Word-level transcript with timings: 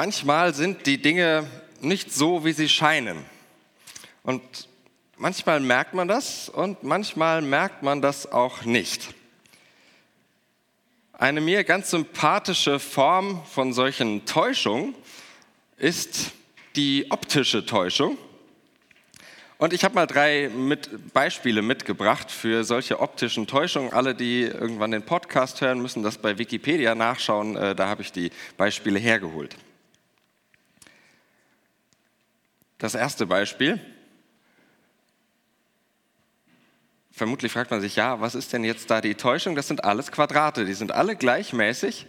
Manchmal 0.00 0.54
sind 0.54 0.86
die 0.86 1.02
Dinge 1.02 1.50
nicht 1.80 2.14
so, 2.14 2.44
wie 2.44 2.52
sie 2.52 2.68
scheinen. 2.68 3.24
Und 4.22 4.68
manchmal 5.16 5.58
merkt 5.58 5.92
man 5.92 6.06
das 6.06 6.48
und 6.48 6.84
manchmal 6.84 7.42
merkt 7.42 7.82
man 7.82 8.00
das 8.00 8.30
auch 8.30 8.64
nicht. 8.64 9.12
Eine 11.14 11.40
mir 11.40 11.64
ganz 11.64 11.90
sympathische 11.90 12.78
Form 12.78 13.42
von 13.46 13.72
solchen 13.72 14.24
Täuschungen 14.24 14.94
ist 15.78 16.30
die 16.76 17.10
optische 17.10 17.66
Täuschung. 17.66 18.16
Und 19.56 19.72
ich 19.72 19.82
habe 19.82 19.96
mal 19.96 20.06
drei 20.06 20.48
mit 20.48 21.12
Beispiele 21.12 21.60
mitgebracht 21.60 22.30
für 22.30 22.62
solche 22.62 23.00
optischen 23.00 23.48
Täuschungen. 23.48 23.92
Alle, 23.92 24.14
die 24.14 24.42
irgendwann 24.42 24.92
den 24.92 25.02
Podcast 25.02 25.60
hören, 25.60 25.82
müssen 25.82 26.04
das 26.04 26.18
bei 26.18 26.38
Wikipedia 26.38 26.94
nachschauen. 26.94 27.56
Äh, 27.56 27.74
da 27.74 27.88
habe 27.88 28.02
ich 28.02 28.12
die 28.12 28.30
Beispiele 28.56 29.00
hergeholt. 29.00 29.56
Das 32.78 32.94
erste 32.94 33.26
Beispiel. 33.26 33.80
Vermutlich 37.10 37.50
fragt 37.50 37.72
man 37.72 37.80
sich, 37.80 37.96
ja, 37.96 38.20
was 38.20 38.36
ist 38.36 38.52
denn 38.52 38.62
jetzt 38.62 38.88
da 38.90 39.00
die 39.00 39.16
Täuschung? 39.16 39.56
Das 39.56 39.66
sind 39.66 39.82
alles 39.82 40.12
Quadrate, 40.12 40.64
die 40.64 40.74
sind 40.74 40.92
alle 40.92 41.16
gleichmäßig, 41.16 42.06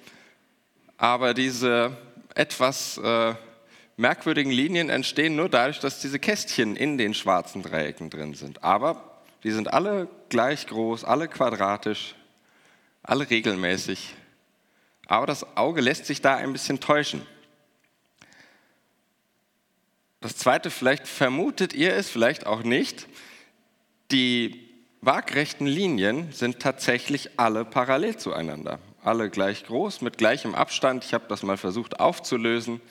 aber 0.98 1.34
diese 1.34 1.98
etwas 2.36 3.00
äh, 3.00 3.34
merkwürdigen 3.98 4.52
Linien 4.52 4.92
entstehen 4.92 5.36
nur 5.36 5.50
dadurch, 5.50 5.80
dass 5.80 6.00
diese 6.00 6.20
Kästchen 6.20 6.76
in 6.76 7.00
den 7.00 7.16
schwarzen 7.16 7.64
Dreiecken 7.64 8.12
drin 8.12 8.36
sind. 8.36 8.64
Aber 8.64 9.22
die 9.44 9.52
sind 9.52 9.74
alle 9.74 10.08
gleich 10.30 10.68
groß, 10.68 11.04
alle 11.04 11.28
quadratisch, 11.28 12.14
alle 13.02 13.28
regelmäßig. 13.28 14.14
Aber 15.08 15.26
das 15.26 15.58
Auge 15.58 15.82
lässt 15.82 16.06
sich 16.06 16.22
da 16.22 16.36
ein 16.36 16.54
bisschen 16.54 16.80
täuschen. 16.80 17.24
Das 20.22 20.36
zweite, 20.36 20.70
vielleicht 20.70 21.08
vermutet 21.08 21.74
ihr 21.74 21.94
es, 21.94 22.10
vielleicht 22.10 22.46
auch 22.46 22.64
nicht, 22.64 23.08
die 24.12 24.70
waagrechten 25.02 25.66
Linien 25.66 26.32
sind 26.32 26.60
tatsächlich 26.60 27.40
alle 27.40 27.64
parallel 27.64 28.18
zueinander. 28.18 28.80
Alle 29.02 29.30
gleich 29.30 29.66
groß, 29.66 30.02
mit 30.02 30.18
gleichem 30.18 30.56
Abstand. 30.56 31.06
Ich 31.06 31.14
habe 31.14 31.26
das 31.30 31.44
mal 31.44 31.56
versucht 31.56 32.02
aufzulösen. 32.02 32.82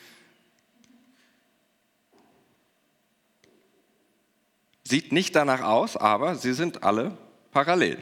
Sieht 4.84 5.12
nicht 5.12 5.36
danach 5.36 5.60
aus, 5.60 5.98
aber 5.98 6.34
sie 6.34 6.54
sind 6.54 6.82
alle 6.82 7.18
parallel. 7.50 7.98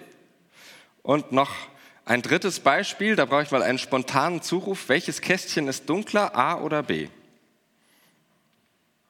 Und 1.03 1.33
noch 1.33 1.51
ein 2.05 2.23
drittes 2.23 2.61
Beispiel, 2.61 3.17
da 3.17 3.25
brauche 3.25 3.43
ich 3.43 3.51
mal 3.51 3.65
einen 3.65 3.79
spontanen 3.79 4.41
Zuruf. 4.41 4.89
Welches 4.89 5.21
Kästchen 5.21 5.67
ist 5.67 5.89
dunkler, 5.89 6.37
A 6.37 6.61
oder 6.61 6.85
B? 6.85 7.09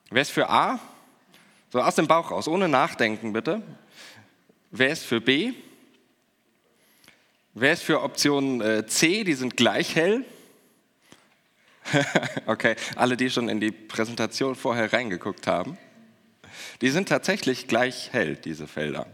Wer 0.09 0.21
ist 0.21 0.31
für 0.31 0.49
A? 0.49 0.79
So 1.69 1.81
aus 1.81 1.95
dem 1.95 2.07
Bauch 2.07 2.31
raus, 2.31 2.47
ohne 2.47 2.69
Nachdenken 2.69 3.33
bitte. 3.33 3.61
Wer 4.71 4.89
ist 4.89 5.03
für 5.03 5.19
B? 5.19 5.53
Wer 7.53 7.73
ist 7.73 7.83
für 7.83 8.01
Option 8.01 8.61
äh, 8.61 8.85
C? 8.85 9.23
Die 9.23 9.33
sind 9.33 9.57
gleich 9.57 9.95
hell. 9.95 10.23
okay, 12.45 12.75
alle, 12.95 13.17
die 13.17 13.29
schon 13.29 13.49
in 13.49 13.59
die 13.59 13.71
Präsentation 13.71 14.55
vorher 14.55 14.93
reingeguckt 14.93 15.47
haben. 15.47 15.77
Die 16.81 16.89
sind 16.89 17.09
tatsächlich 17.09 17.67
gleich 17.67 18.13
hell, 18.13 18.35
diese 18.35 18.67
Felder. 18.67 19.07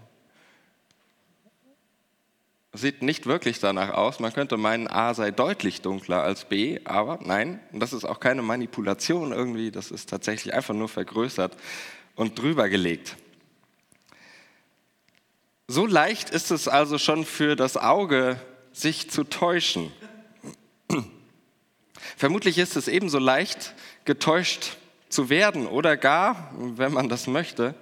Sieht 2.76 3.04
nicht 3.04 3.28
wirklich 3.28 3.60
danach 3.60 3.92
aus. 3.92 4.20
Man 4.20 4.34
könnte 4.34 4.58
meinen, 4.58 4.88
A 4.88 5.14
sei 5.14 5.30
deutlich 5.30 5.82
dunkler 5.82 6.24
als 6.24 6.46
B, 6.46 6.80
aber 6.86 7.20
nein, 7.22 7.60
das 7.72 7.94
ist 7.94 8.04
auch 8.04 8.20
keine 8.20 8.42
Manipulation 8.42 9.32
irgendwie, 9.32 9.70
das 9.70 9.92
ist 9.92 10.10
tatsächlich 10.10 10.56
einfach 10.56 10.74
nur 10.74 10.90
vergrößert 10.90 11.56
und 12.16 12.40
drüber 12.40 12.70
gelegt. 12.70 13.16
So 15.68 15.86
leicht 15.86 16.32
ist 16.32 16.50
es 16.50 16.68
also 16.68 16.98
schon 16.98 17.26
für 17.26 17.56
das 17.56 17.78
Auge, 17.78 18.42
sich 18.74 19.10
zu 19.12 19.24
täuschen. 19.24 19.92
Vermutlich 22.18 22.58
ist 22.58 22.76
es 22.76 22.88
ebenso 22.88 23.20
leicht, 23.20 23.76
getäuscht 24.04 24.78
zu 25.10 25.30
werden 25.30 25.68
oder 25.68 25.96
gar, 25.96 26.52
wenn 26.58 26.92
man 26.92 27.08
das 27.08 27.28
möchte, 27.28 27.76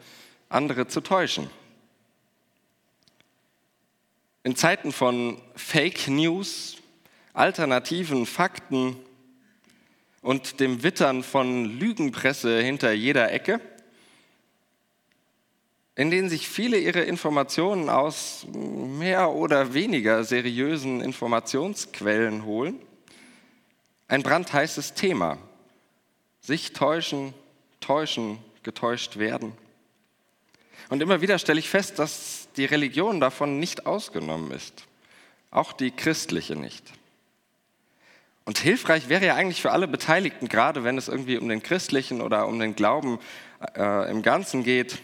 andere 0.50 0.88
zu 0.88 1.00
täuschen. 1.00 1.50
In 4.44 4.56
Zeiten 4.56 4.91
von 4.91 5.40
Fake 5.56 6.07
News, 6.07 6.78
alternativen 7.34 8.25
Fakten 8.25 8.96
und 10.24 10.59
dem 10.59 10.81
Wittern 10.81 11.22
von 11.22 11.66
Lügenpresse 11.78 12.59
hinter 12.59 12.91
jeder 12.91 13.31
Ecke, 13.31 13.62
in 15.96 16.09
denen 16.09 16.28
sich 16.28 16.47
viele 16.47 16.79
ihre 16.79 17.02
Informationen 17.02 17.88
aus 17.90 18.47
mehr 18.52 19.29
oder 19.29 19.75
weniger 19.75 20.24
seriösen 20.24 21.02
Informationsquellen 21.02 22.44
holen, 22.44 22.79
ein 24.08 24.23
brandheißes 24.23 24.96
Thema 24.96 25.38
sich 26.40 26.73
täuschen, 26.73 27.35
täuschen, 27.79 28.40
getäuscht 28.63 29.18
werden. 29.18 29.52
Und 30.90 31.03
immer 31.03 31.22
wieder 31.22 31.38
stelle 31.38 31.59
ich 31.59 31.69
fest, 31.69 32.00
dass 32.00 32.41
die 32.58 32.66
Religion 32.66 33.20
davon 33.20 33.60
nicht 33.60 33.86
ausgenommen 33.86 34.52
ist. 34.52 34.86
Auch 35.52 35.74
die 35.74 35.92
christliche 35.92 36.56
nicht. 36.56 36.92
Und 38.46 38.58
hilfreich 38.58 39.10
wäre 39.10 39.26
ja 39.26 39.36
eigentlich 39.36 39.62
für 39.62 39.72
alle 39.72 39.88
Beteiligten, 39.88 40.48
gerade 40.48 40.84
wenn 40.84 40.98
es 40.98 41.08
irgendwie 41.08 41.38
um 41.38 41.48
den 41.48 41.62
christlichen 41.62 42.22
oder 42.22 42.48
um 42.48 42.60
den 42.60 42.76
Glauben 42.76 43.20
äh, 43.78 44.10
im 44.10 44.24
Ganzen 44.24 44.64
geht, 44.64 45.00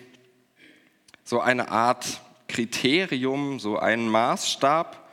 so 1.23 1.39
eine 1.39 1.69
Art 1.69 2.21
Kriterium, 2.47 3.59
so 3.59 3.77
einen 3.77 4.09
Maßstab, 4.09 5.07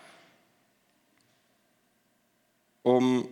um 2.82 3.28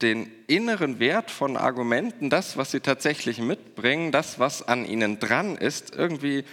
den 0.00 0.30
inneren 0.46 0.98
Wert 0.98 1.30
von 1.30 1.56
Argumenten, 1.56 2.28
das, 2.28 2.56
was 2.56 2.70
sie 2.70 2.80
tatsächlich 2.80 3.38
mitbringen, 3.38 4.12
das, 4.12 4.38
was 4.38 4.66
an 4.66 4.84
ihnen 4.84 5.18
dran 5.18 5.56
ist, 5.56 5.94
irgendwie 5.94 6.44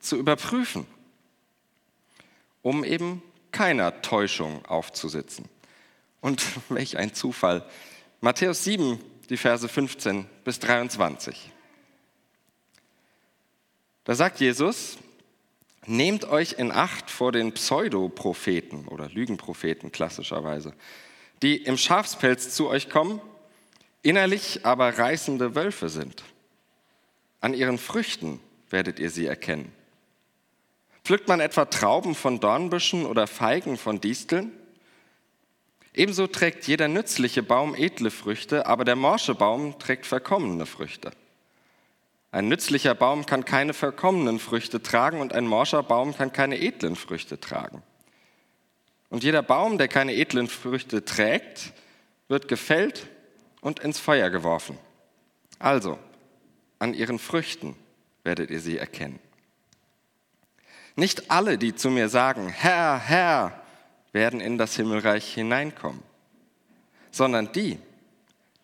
zu 0.00 0.16
überprüfen, 0.16 0.86
um 2.66 2.82
eben 2.82 3.22
keiner 3.52 4.02
Täuschung 4.02 4.64
aufzusitzen. 4.66 5.48
Und 6.20 6.42
welch 6.68 6.96
ein 6.96 7.14
Zufall. 7.14 7.64
Matthäus 8.20 8.64
7, 8.64 8.98
die 9.30 9.36
Verse 9.36 9.68
15 9.68 10.26
bis 10.44 10.58
23. 10.58 11.52
Da 14.02 14.14
sagt 14.16 14.40
Jesus, 14.40 14.98
nehmt 15.86 16.24
euch 16.24 16.54
in 16.58 16.72
Acht 16.72 17.08
vor 17.08 17.30
den 17.30 17.52
Pseudopropheten 17.52 18.88
oder 18.88 19.08
Lügenpropheten 19.10 19.92
klassischerweise 19.92 20.74
die 21.42 21.56
im 21.56 21.76
Schafspelz 21.76 22.54
zu 22.54 22.68
euch 22.68 22.88
kommen, 22.88 23.20
innerlich 24.02 24.64
aber 24.64 24.98
reißende 24.98 25.54
Wölfe 25.54 25.88
sind. 25.88 26.24
An 27.40 27.54
ihren 27.54 27.78
Früchten 27.78 28.40
werdet 28.70 28.98
ihr 28.98 29.10
sie 29.10 29.26
erkennen. 29.26 29.70
Pflückt 31.06 31.28
man 31.28 31.38
etwa 31.38 31.66
Trauben 31.66 32.16
von 32.16 32.40
Dornbüschen 32.40 33.06
oder 33.06 33.28
Feigen 33.28 33.76
von 33.76 34.00
Disteln? 34.00 34.50
Ebenso 35.94 36.26
trägt 36.26 36.66
jeder 36.66 36.88
nützliche 36.88 37.44
Baum 37.44 37.76
edle 37.76 38.10
Früchte, 38.10 38.66
aber 38.66 38.84
der 38.84 38.96
morsche 38.96 39.36
Baum 39.36 39.78
trägt 39.78 40.04
verkommene 40.04 40.66
Früchte. 40.66 41.12
Ein 42.32 42.48
nützlicher 42.48 42.96
Baum 42.96 43.24
kann 43.24 43.44
keine 43.44 43.72
verkommenen 43.72 44.40
Früchte 44.40 44.82
tragen 44.82 45.20
und 45.20 45.32
ein 45.32 45.46
morscher 45.46 45.84
Baum 45.84 46.12
kann 46.12 46.32
keine 46.32 46.60
edlen 46.60 46.96
Früchte 46.96 47.38
tragen. 47.38 47.84
Und 49.08 49.22
jeder 49.22 49.42
Baum, 49.42 49.78
der 49.78 49.86
keine 49.86 50.12
edlen 50.12 50.48
Früchte 50.48 51.04
trägt, 51.04 51.72
wird 52.26 52.48
gefällt 52.48 53.06
und 53.60 53.78
ins 53.78 54.00
Feuer 54.00 54.28
geworfen. 54.28 54.76
Also, 55.60 56.00
an 56.80 56.94
ihren 56.94 57.20
Früchten 57.20 57.76
werdet 58.24 58.50
ihr 58.50 58.60
sie 58.60 58.76
erkennen. 58.76 59.20
Nicht 60.96 61.30
alle, 61.30 61.58
die 61.58 61.74
zu 61.74 61.90
mir 61.90 62.08
sagen, 62.08 62.48
Herr, 62.48 62.98
Herr, 62.98 63.62
werden 64.12 64.40
in 64.40 64.56
das 64.56 64.76
Himmelreich 64.76 65.34
hineinkommen, 65.34 66.02
sondern 67.10 67.52
die, 67.52 67.78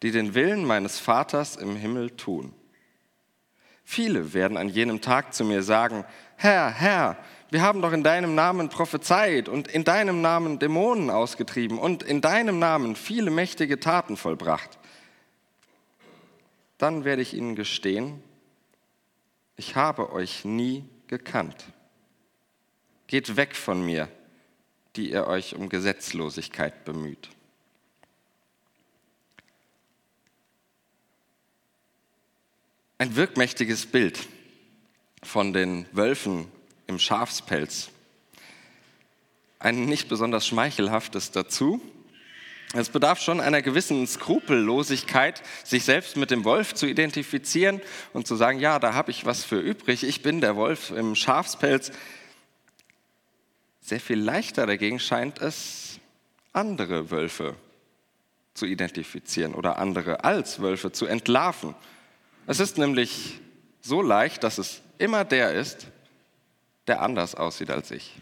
die 0.02 0.10
den 0.10 0.34
Willen 0.34 0.64
meines 0.64 0.98
Vaters 0.98 1.56
im 1.56 1.76
Himmel 1.76 2.10
tun. 2.10 2.54
Viele 3.84 4.32
werden 4.32 4.56
an 4.56 4.70
jenem 4.70 5.02
Tag 5.02 5.34
zu 5.34 5.44
mir 5.44 5.62
sagen, 5.62 6.04
Herr, 6.36 6.70
Herr, 6.70 7.18
wir 7.50 7.60
haben 7.60 7.82
doch 7.82 7.92
in 7.92 8.02
deinem 8.02 8.34
Namen 8.34 8.70
prophezeit 8.70 9.50
und 9.50 9.68
in 9.68 9.84
deinem 9.84 10.22
Namen 10.22 10.58
Dämonen 10.58 11.10
ausgetrieben 11.10 11.78
und 11.78 12.02
in 12.02 12.22
deinem 12.22 12.58
Namen 12.58 12.96
viele 12.96 13.30
mächtige 13.30 13.78
Taten 13.78 14.16
vollbracht. 14.16 14.78
Dann 16.78 17.04
werde 17.04 17.20
ich 17.20 17.34
ihnen 17.34 17.54
gestehen, 17.54 18.22
ich 19.56 19.76
habe 19.76 20.12
euch 20.14 20.46
nie 20.46 20.88
gekannt. 21.08 21.66
Geht 23.12 23.36
weg 23.36 23.54
von 23.54 23.84
mir, 23.84 24.08
die 24.96 25.10
ihr 25.10 25.26
euch 25.26 25.54
um 25.54 25.68
Gesetzlosigkeit 25.68 26.86
bemüht. 26.86 27.28
ein 33.02 33.16
wirkmächtiges 33.16 33.86
Bild 33.86 34.20
von 35.24 35.52
den 35.52 35.86
Wölfen 35.90 36.46
im 36.86 37.00
Schafspelz. 37.00 37.90
Ein 39.58 39.86
nicht 39.86 40.08
besonders 40.08 40.46
schmeichelhaftes 40.46 41.32
dazu. 41.32 41.82
Es 42.74 42.90
bedarf 42.90 43.20
schon 43.20 43.40
einer 43.40 43.60
gewissen 43.60 44.06
Skrupellosigkeit, 44.06 45.42
sich 45.64 45.84
selbst 45.84 46.16
mit 46.16 46.30
dem 46.30 46.44
Wolf 46.44 46.74
zu 46.74 46.86
identifizieren 46.86 47.82
und 48.12 48.28
zu 48.28 48.36
sagen, 48.36 48.60
ja, 48.60 48.78
da 48.78 48.94
habe 48.94 49.10
ich 49.10 49.26
was 49.26 49.42
für 49.44 49.58
übrig, 49.58 50.04
ich 50.04 50.22
bin 50.22 50.40
der 50.40 50.54
Wolf 50.54 50.92
im 50.92 51.16
Schafspelz. 51.16 51.90
Sehr 53.82 54.00
viel 54.00 54.20
leichter 54.20 54.66
dagegen 54.66 55.00
scheint 55.00 55.40
es, 55.40 55.98
andere 56.52 57.10
Wölfe 57.10 57.56
zu 58.54 58.64
identifizieren 58.64 59.54
oder 59.54 59.78
andere 59.78 60.24
als 60.24 60.60
Wölfe 60.60 60.92
zu 60.92 61.06
entlarven. 61.06 61.74
Es 62.46 62.60
ist 62.60 62.78
nämlich 62.78 63.40
so 63.80 64.00
leicht, 64.00 64.44
dass 64.44 64.58
es 64.58 64.82
immer 64.98 65.24
der 65.24 65.52
ist, 65.54 65.88
der 66.86 67.02
anders 67.02 67.34
aussieht 67.34 67.70
als 67.70 67.90
ich. 67.90 68.14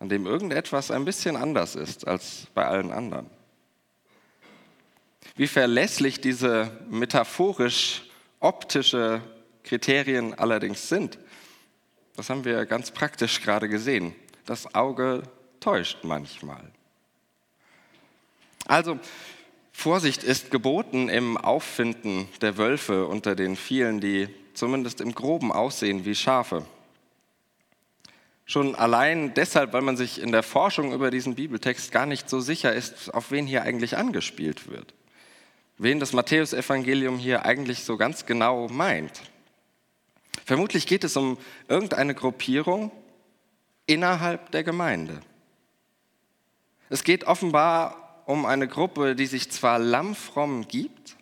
An 0.00 0.08
dem 0.08 0.26
irgendetwas 0.26 0.90
ein 0.90 1.04
bisschen 1.04 1.36
anders 1.36 1.76
ist 1.76 2.08
als 2.08 2.48
bei 2.54 2.66
allen 2.66 2.90
anderen. 2.90 3.30
Wie 5.36 5.46
verlässlich 5.46 6.20
diese 6.20 6.76
metaphorisch 6.90 8.02
optische 8.40 9.22
Kriterien 9.62 10.34
allerdings 10.34 10.88
sind, 10.88 11.18
das 12.16 12.30
haben 12.30 12.44
wir 12.44 12.66
ganz 12.66 12.90
praktisch 12.90 13.40
gerade 13.42 13.68
gesehen. 13.68 14.14
Das 14.44 14.74
Auge 14.74 15.22
täuscht 15.60 15.98
manchmal. 16.02 16.70
Also 18.66 18.98
Vorsicht 19.72 20.22
ist 20.22 20.50
geboten 20.50 21.08
im 21.08 21.36
Auffinden 21.36 22.28
der 22.40 22.58
Wölfe 22.58 23.06
unter 23.06 23.34
den 23.34 23.56
vielen, 23.56 24.00
die 24.00 24.28
zumindest 24.54 25.00
im 25.00 25.14
groben 25.14 25.50
aussehen 25.50 26.04
wie 26.04 26.14
Schafe. 26.14 26.66
Schon 28.44 28.74
allein 28.74 29.32
deshalb, 29.34 29.72
weil 29.72 29.82
man 29.82 29.96
sich 29.96 30.20
in 30.20 30.32
der 30.32 30.42
Forschung 30.42 30.92
über 30.92 31.10
diesen 31.10 31.36
Bibeltext 31.36 31.90
gar 31.90 32.06
nicht 32.06 32.28
so 32.28 32.40
sicher 32.40 32.74
ist, 32.74 33.14
auf 33.14 33.30
wen 33.30 33.46
hier 33.46 33.62
eigentlich 33.62 33.96
angespielt 33.96 34.68
wird. 34.68 34.92
Wen 35.78 36.00
das 36.00 36.12
Matthäusevangelium 36.12 37.18
hier 37.18 37.46
eigentlich 37.46 37.84
so 37.84 37.96
ganz 37.96 38.26
genau 38.26 38.68
meint. 38.68 39.22
Vermutlich 40.44 40.86
geht 40.86 41.04
es 41.04 41.16
um 41.16 41.38
irgendeine 41.68 42.14
Gruppierung 42.14 42.90
innerhalb 43.86 44.50
der 44.52 44.64
Gemeinde. 44.64 45.20
Es 46.88 47.04
geht 47.04 47.24
offenbar 47.24 48.22
um 48.26 48.44
eine 48.46 48.68
Gruppe, 48.68 49.14
die 49.14 49.26
sich 49.26 49.50
zwar 49.50 49.78
lammfromm 49.78 50.68
gibt, 50.68 51.16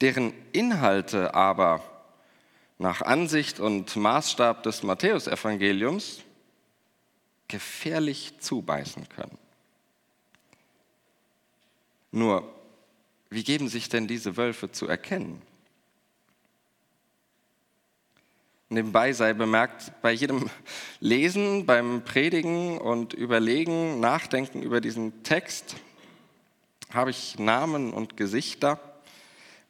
deren 0.00 0.32
Inhalte 0.52 1.34
aber 1.34 1.82
nach 2.78 3.02
Ansicht 3.02 3.58
und 3.58 3.96
Maßstab 3.96 4.62
des 4.62 4.82
Matthäusevangeliums 4.82 6.22
gefährlich 7.48 8.34
zubeißen 8.38 9.08
können. 9.08 9.38
Nur, 12.12 12.48
wie 13.30 13.44
geben 13.44 13.68
sich 13.68 13.88
denn 13.88 14.06
diese 14.06 14.36
Wölfe 14.36 14.70
zu 14.70 14.86
erkennen? 14.86 15.42
Nebenbei 18.70 19.14
sei 19.14 19.32
bemerkt, 19.32 19.92
bei 20.02 20.12
jedem 20.12 20.50
Lesen, 21.00 21.64
beim 21.64 22.02
Predigen 22.04 22.78
und 22.78 23.14
Überlegen, 23.14 23.98
Nachdenken 24.00 24.62
über 24.62 24.82
diesen 24.82 25.22
Text 25.22 25.76
habe 26.92 27.10
ich 27.10 27.38
Namen 27.38 27.92
und 27.92 28.16
Gesichter, 28.16 28.78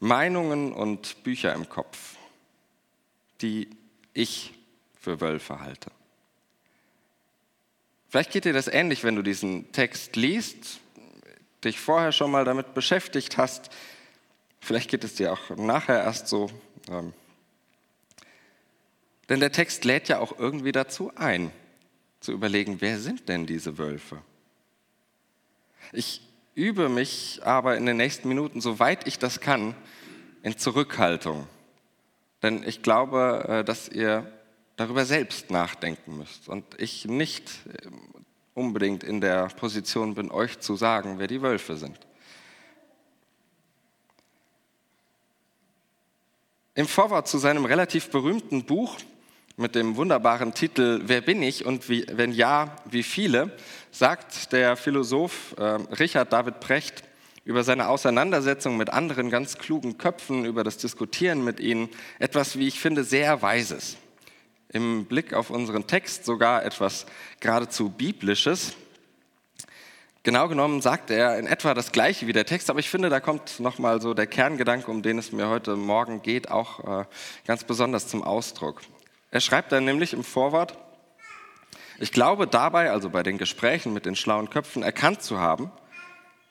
Meinungen 0.00 0.72
und 0.72 1.22
Bücher 1.22 1.54
im 1.54 1.68
Kopf, 1.68 2.16
die 3.40 3.70
ich 4.14 4.54
für 5.00 5.20
Wölfe 5.20 5.60
halte. 5.60 5.90
Vielleicht 8.08 8.32
geht 8.32 8.46
dir 8.46 8.52
das 8.52 8.68
ähnlich, 8.68 9.04
wenn 9.04 9.16
du 9.16 9.22
diesen 9.22 9.70
Text 9.72 10.16
liest, 10.16 10.80
dich 11.62 11.78
vorher 11.78 12.10
schon 12.10 12.30
mal 12.30 12.44
damit 12.44 12.74
beschäftigt 12.74 13.36
hast. 13.36 13.70
Vielleicht 14.60 14.90
geht 14.90 15.04
es 15.04 15.14
dir 15.14 15.32
auch 15.32 15.50
nachher 15.56 16.02
erst 16.02 16.28
so. 16.28 16.50
Ähm, 16.90 17.12
denn 19.28 19.40
der 19.40 19.52
Text 19.52 19.84
lädt 19.84 20.08
ja 20.08 20.18
auch 20.18 20.38
irgendwie 20.38 20.72
dazu 20.72 21.12
ein, 21.16 21.50
zu 22.20 22.32
überlegen, 22.32 22.80
wer 22.80 22.98
sind 22.98 23.28
denn 23.28 23.46
diese 23.46 23.78
Wölfe? 23.78 24.22
Ich 25.92 26.22
übe 26.54 26.88
mich 26.88 27.40
aber 27.44 27.76
in 27.76 27.86
den 27.86 27.96
nächsten 27.96 28.28
Minuten, 28.28 28.60
soweit 28.60 29.06
ich 29.06 29.18
das 29.18 29.40
kann, 29.40 29.74
in 30.42 30.56
Zurückhaltung. 30.56 31.46
Denn 32.42 32.62
ich 32.64 32.82
glaube, 32.82 33.44
äh, 33.48 33.64
dass 33.64 33.88
ihr 33.88 34.30
darüber 34.76 35.04
selbst 35.04 35.50
nachdenken 35.50 36.18
müsst 36.18 36.48
und 36.48 36.64
ich 36.80 37.04
nicht 37.04 37.50
äh, 37.66 37.88
unbedingt 38.54 39.04
in 39.04 39.20
der 39.20 39.46
Position 39.48 40.14
bin, 40.14 40.30
euch 40.30 40.58
zu 40.60 40.76
sagen, 40.76 41.18
wer 41.18 41.26
die 41.26 41.42
Wölfe 41.42 41.76
sind. 41.76 41.98
Im 46.74 46.86
Vorwort 46.86 47.26
zu 47.26 47.38
seinem 47.38 47.64
relativ 47.64 48.10
berühmten 48.10 48.64
Buch 48.64 48.96
mit 49.58 49.74
dem 49.74 49.96
wunderbaren 49.96 50.54
Titel 50.54 51.02
Wer 51.04 51.20
bin 51.20 51.42
ich 51.42 51.66
und 51.66 51.88
wie, 51.88 52.06
wenn 52.12 52.32
ja, 52.32 52.76
wie 52.84 53.02
viele, 53.02 53.50
sagt 53.90 54.52
der 54.52 54.76
Philosoph 54.76 55.56
äh, 55.58 55.62
Richard 55.98 56.32
David 56.32 56.60
Precht 56.60 57.02
über 57.44 57.64
seine 57.64 57.88
Auseinandersetzung 57.88 58.76
mit 58.76 58.90
anderen 58.90 59.30
ganz 59.30 59.58
klugen 59.58 59.98
Köpfen, 59.98 60.44
über 60.44 60.62
das 60.62 60.78
Diskutieren 60.78 61.42
mit 61.42 61.58
ihnen, 61.58 61.88
etwas, 62.20 62.56
wie 62.56 62.68
ich 62.68 62.78
finde, 62.78 63.02
sehr 63.02 63.42
Weises. 63.42 63.96
Im 64.68 65.06
Blick 65.06 65.34
auf 65.34 65.50
unseren 65.50 65.88
Text 65.88 66.24
sogar 66.24 66.64
etwas 66.64 67.06
geradezu 67.40 67.90
Biblisches. 67.90 68.74
Genau 70.22 70.46
genommen 70.46 70.82
sagt 70.82 71.10
er 71.10 71.36
in 71.36 71.46
etwa 71.46 71.74
das 71.74 71.90
Gleiche 71.90 72.28
wie 72.28 72.32
der 72.32 72.46
Text, 72.46 72.70
aber 72.70 72.78
ich 72.78 72.90
finde, 72.90 73.08
da 73.08 73.18
kommt 73.18 73.58
nochmal 73.58 74.00
so 74.00 74.14
der 74.14 74.26
Kerngedanke, 74.28 74.88
um 74.88 75.02
den 75.02 75.18
es 75.18 75.32
mir 75.32 75.48
heute 75.48 75.74
Morgen 75.74 76.22
geht, 76.22 76.48
auch 76.48 77.00
äh, 77.00 77.04
ganz 77.44 77.64
besonders 77.64 78.06
zum 78.06 78.22
Ausdruck. 78.22 78.82
Er 79.30 79.40
schreibt 79.40 79.72
dann 79.72 79.84
nämlich 79.84 80.12
im 80.12 80.24
Vorwort, 80.24 80.78
ich 81.98 82.12
glaube 82.12 82.46
dabei, 82.46 82.90
also 82.90 83.10
bei 83.10 83.22
den 83.22 83.38
Gesprächen 83.38 83.92
mit 83.92 84.06
den 84.06 84.16
schlauen 84.16 84.50
Köpfen, 84.50 84.82
erkannt 84.82 85.22
zu 85.22 85.38
haben, 85.38 85.70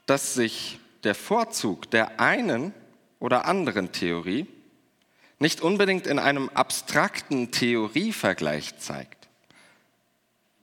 dass 0.06 0.34
sich 0.34 0.80
der 1.04 1.16
Vorzug 1.16 1.90
der 1.90 2.20
einen 2.20 2.74
oder 3.20 3.46
anderen 3.46 3.92
Theorie 3.92 4.48
nicht 5.40 5.62
unbedingt 5.62 6.08
in 6.08 6.20
einem 6.20 6.50
abstrakten 6.50 7.52
Theorievergleich 7.52 8.78
zeigt, 8.80 9.28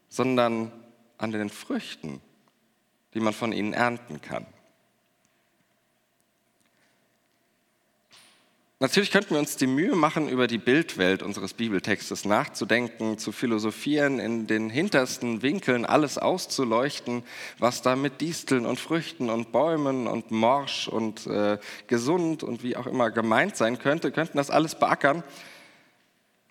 sondern 0.09 0.73
an 1.18 1.30
den 1.30 1.49
Früchten, 1.49 2.21
die 3.14 3.21
man 3.21 3.33
von 3.33 3.52
ihnen 3.52 3.73
ernten 3.73 4.21
kann. 4.21 4.47
Natürlich 8.85 9.11
könnten 9.11 9.31
wir 9.31 9.38
uns 9.38 9.57
die 9.57 9.67
Mühe 9.67 9.97
machen, 9.97 10.29
über 10.29 10.47
die 10.47 10.59
Bildwelt 10.59 11.23
unseres 11.23 11.55
Bibeltextes 11.55 12.26
nachzudenken, 12.26 13.17
zu 13.17 13.33
philosophieren, 13.33 14.19
in 14.19 14.47
den 14.47 14.69
hintersten 14.69 15.41
Winkeln 15.41 15.87
alles 15.87 16.19
auszuleuchten, 16.19 17.23
was 17.59 17.81
da 17.81 17.97
mit 17.97 18.21
Disteln 18.21 18.67
und 18.67 18.79
Früchten 18.79 19.31
und 19.31 19.53
Bäumen 19.53 20.07
und 20.07 20.33
morsch 20.33 20.87
und 20.87 21.26
äh, 21.26 21.57
gesund 21.87 22.43
und 22.43 22.62
wie 22.62 22.76
auch 22.76 22.87
immer 22.87 23.11
gemeint 23.11 23.57
sein 23.57 23.79
könnte, 23.79 24.12
könnten 24.12 24.37
das 24.37 24.50
alles 24.50 24.75
beackern. 24.75 25.23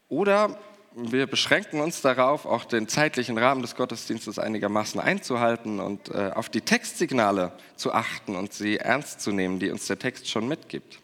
Oder 0.09 0.57
wir 0.95 1.27
beschränken 1.27 1.81
uns 1.81 2.01
darauf, 2.01 2.47
auch 2.47 2.65
den 2.65 2.87
zeitlichen 2.87 3.37
Rahmen 3.37 3.61
des 3.61 3.75
Gottesdienstes 3.75 4.39
einigermaßen 4.39 4.99
einzuhalten 4.99 5.79
und 5.79 6.09
äh, 6.09 6.31
auf 6.33 6.49
die 6.49 6.61
Textsignale 6.61 7.51
zu 7.75 7.93
achten 7.93 8.35
und 8.35 8.53
sie 8.53 8.77
ernst 8.77 9.21
zu 9.21 9.31
nehmen, 9.31 9.59
die 9.59 9.69
uns 9.69 9.85
der 9.85 9.99
Text 9.99 10.27
schon 10.27 10.47
mitgibt 10.47 11.02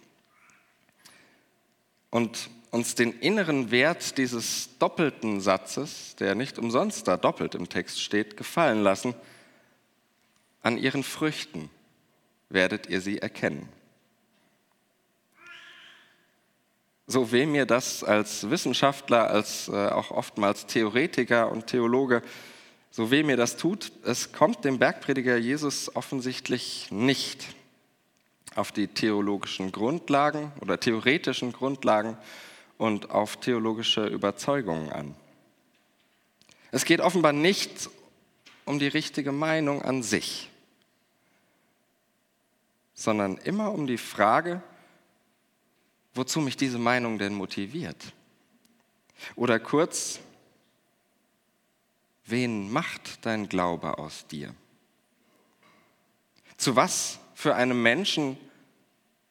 und 2.09 2.49
uns 2.71 2.95
den 2.95 3.13
inneren 3.19 3.71
Wert 3.71 4.17
dieses 4.17 4.77
doppelten 4.77 5.41
Satzes, 5.41 6.15
der 6.17 6.35
nicht 6.35 6.59
umsonst 6.59 7.07
da 7.07 7.17
doppelt 7.17 7.55
im 7.55 7.69
Text 7.69 8.01
steht, 8.01 8.37
gefallen 8.37 8.83
lassen. 8.83 9.15
An 10.61 10.77
ihren 10.77 11.03
Früchten 11.03 11.69
werdet 12.49 12.87
ihr 12.87 13.01
sie 13.01 13.19
erkennen. 13.19 13.69
So 17.07 17.31
weh 17.31 17.47
mir 17.47 17.65
das 17.65 18.03
als 18.03 18.51
Wissenschaftler, 18.51 19.31
als 19.31 19.67
äh, 19.67 19.71
auch 19.71 20.11
oftmals 20.11 20.67
Theoretiker 20.67 21.51
und 21.51 21.65
Theologe, 21.65 22.21
so 22.91 23.09
weh 23.09 23.23
mir 23.23 23.37
das 23.37 23.57
tut, 23.57 23.91
es 24.03 24.31
kommt 24.31 24.63
dem 24.63 24.77
Bergprediger 24.77 25.37
Jesus 25.37 25.95
offensichtlich 25.95 26.87
nicht 26.91 27.47
auf 28.59 28.73
die 28.73 28.89
theologischen 28.89 29.71
Grundlagen 29.71 30.51
oder 30.59 30.77
theoretischen 30.79 31.53
Grundlagen 31.53 32.17
und 32.77 33.09
auf 33.09 33.37
theologische 33.37 34.05
Überzeugungen 34.05 34.91
an. 34.91 35.15
Es 36.71 36.83
geht 36.83 36.99
offenbar 36.99 37.31
nicht 37.31 37.89
um 38.65 38.77
die 38.77 38.89
richtige 38.89 39.31
Meinung 39.31 39.81
an 39.81 40.03
sich, 40.03 40.49
sondern 42.93 43.37
immer 43.37 43.71
um 43.71 43.87
die 43.87 43.97
Frage, 43.97 44.61
wozu 46.13 46.41
mich 46.41 46.57
diese 46.57 46.79
Meinung 46.79 47.17
denn 47.17 47.33
motiviert? 47.33 48.13
Oder 49.37 49.59
kurz, 49.59 50.19
wen 52.25 52.69
macht 52.69 53.25
dein 53.25 53.47
Glaube 53.47 53.97
aus 53.97 54.27
dir? 54.27 54.53
Zu 56.57 56.75
was 56.75 57.19
für 57.33 57.55
einem 57.55 57.81
Menschen 57.81 58.37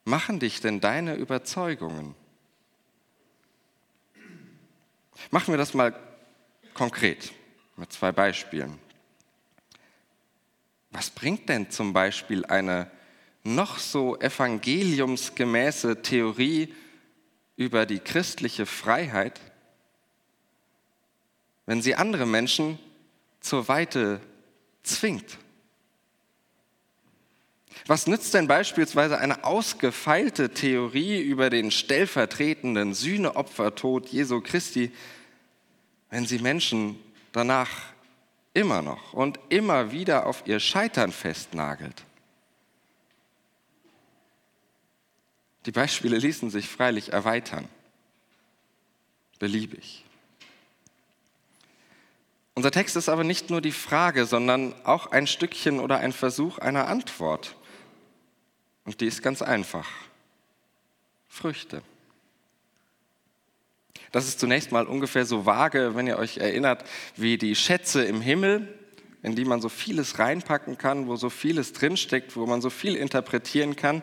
machen 0.08 0.40
dich 0.40 0.60
denn 0.60 0.80
deine 0.80 1.14
Überzeugungen? 1.14 2.14
Machen 5.30 5.52
wir 5.52 5.58
das 5.58 5.74
mal 5.74 5.94
konkret 6.74 7.32
mit 7.76 7.92
zwei 7.92 8.10
Beispielen. 8.12 8.78
Was 10.90 11.10
bringt 11.10 11.48
denn 11.48 11.70
zum 11.70 11.92
Beispiel 11.92 12.44
eine 12.46 12.90
noch 13.44 13.78
so 13.78 14.18
evangeliumsgemäße 14.18 16.02
Theorie 16.02 16.74
über 17.56 17.84
die 17.84 17.98
christliche 17.98 18.64
Freiheit, 18.64 19.40
wenn 21.66 21.82
sie 21.82 21.94
andere 21.94 22.26
Menschen 22.26 22.78
zur 23.40 23.68
Weite 23.68 24.20
zwingt? 24.82 25.38
Was 27.88 28.06
nützt 28.06 28.34
denn 28.34 28.46
beispielsweise 28.46 29.16
eine 29.16 29.44
ausgefeilte 29.44 30.50
Theorie 30.50 31.22
über 31.22 31.48
den 31.48 31.70
stellvertretenden 31.70 32.92
Sühneopfertod 32.92 34.10
Jesu 34.10 34.42
Christi, 34.42 34.92
wenn 36.10 36.26
sie 36.26 36.38
Menschen 36.38 37.00
danach 37.32 37.70
immer 38.52 38.82
noch 38.82 39.14
und 39.14 39.40
immer 39.48 39.90
wieder 39.90 40.26
auf 40.26 40.42
ihr 40.44 40.60
Scheitern 40.60 41.12
festnagelt? 41.12 42.04
Die 45.64 45.72
Beispiele 45.72 46.18
ließen 46.18 46.50
sich 46.50 46.68
freilich 46.68 47.14
erweitern, 47.14 47.70
beliebig. 49.38 50.04
Unser 52.54 52.70
Text 52.70 52.96
ist 52.96 53.08
aber 53.08 53.24
nicht 53.24 53.48
nur 53.48 53.62
die 53.62 53.72
Frage, 53.72 54.26
sondern 54.26 54.74
auch 54.84 55.06
ein 55.06 55.26
Stückchen 55.26 55.80
oder 55.80 56.00
ein 56.00 56.12
Versuch 56.12 56.58
einer 56.58 56.86
Antwort. 56.88 57.56
Und 58.88 59.02
die 59.02 59.06
ist 59.06 59.22
ganz 59.22 59.42
einfach. 59.42 59.86
Früchte. 61.28 61.82
Das 64.12 64.26
ist 64.26 64.40
zunächst 64.40 64.72
mal 64.72 64.86
ungefähr 64.86 65.26
so 65.26 65.44
vage, 65.44 65.94
wenn 65.94 66.06
ihr 66.06 66.16
euch 66.16 66.38
erinnert, 66.38 66.84
wie 67.14 67.36
die 67.36 67.54
Schätze 67.54 68.02
im 68.04 68.22
Himmel, 68.22 68.78
in 69.22 69.36
die 69.36 69.44
man 69.44 69.60
so 69.60 69.68
vieles 69.68 70.18
reinpacken 70.18 70.78
kann, 70.78 71.06
wo 71.06 71.16
so 71.16 71.28
vieles 71.28 71.74
drinsteckt, 71.74 72.34
wo 72.34 72.46
man 72.46 72.62
so 72.62 72.70
viel 72.70 72.96
interpretieren 72.96 73.76
kann. 73.76 74.02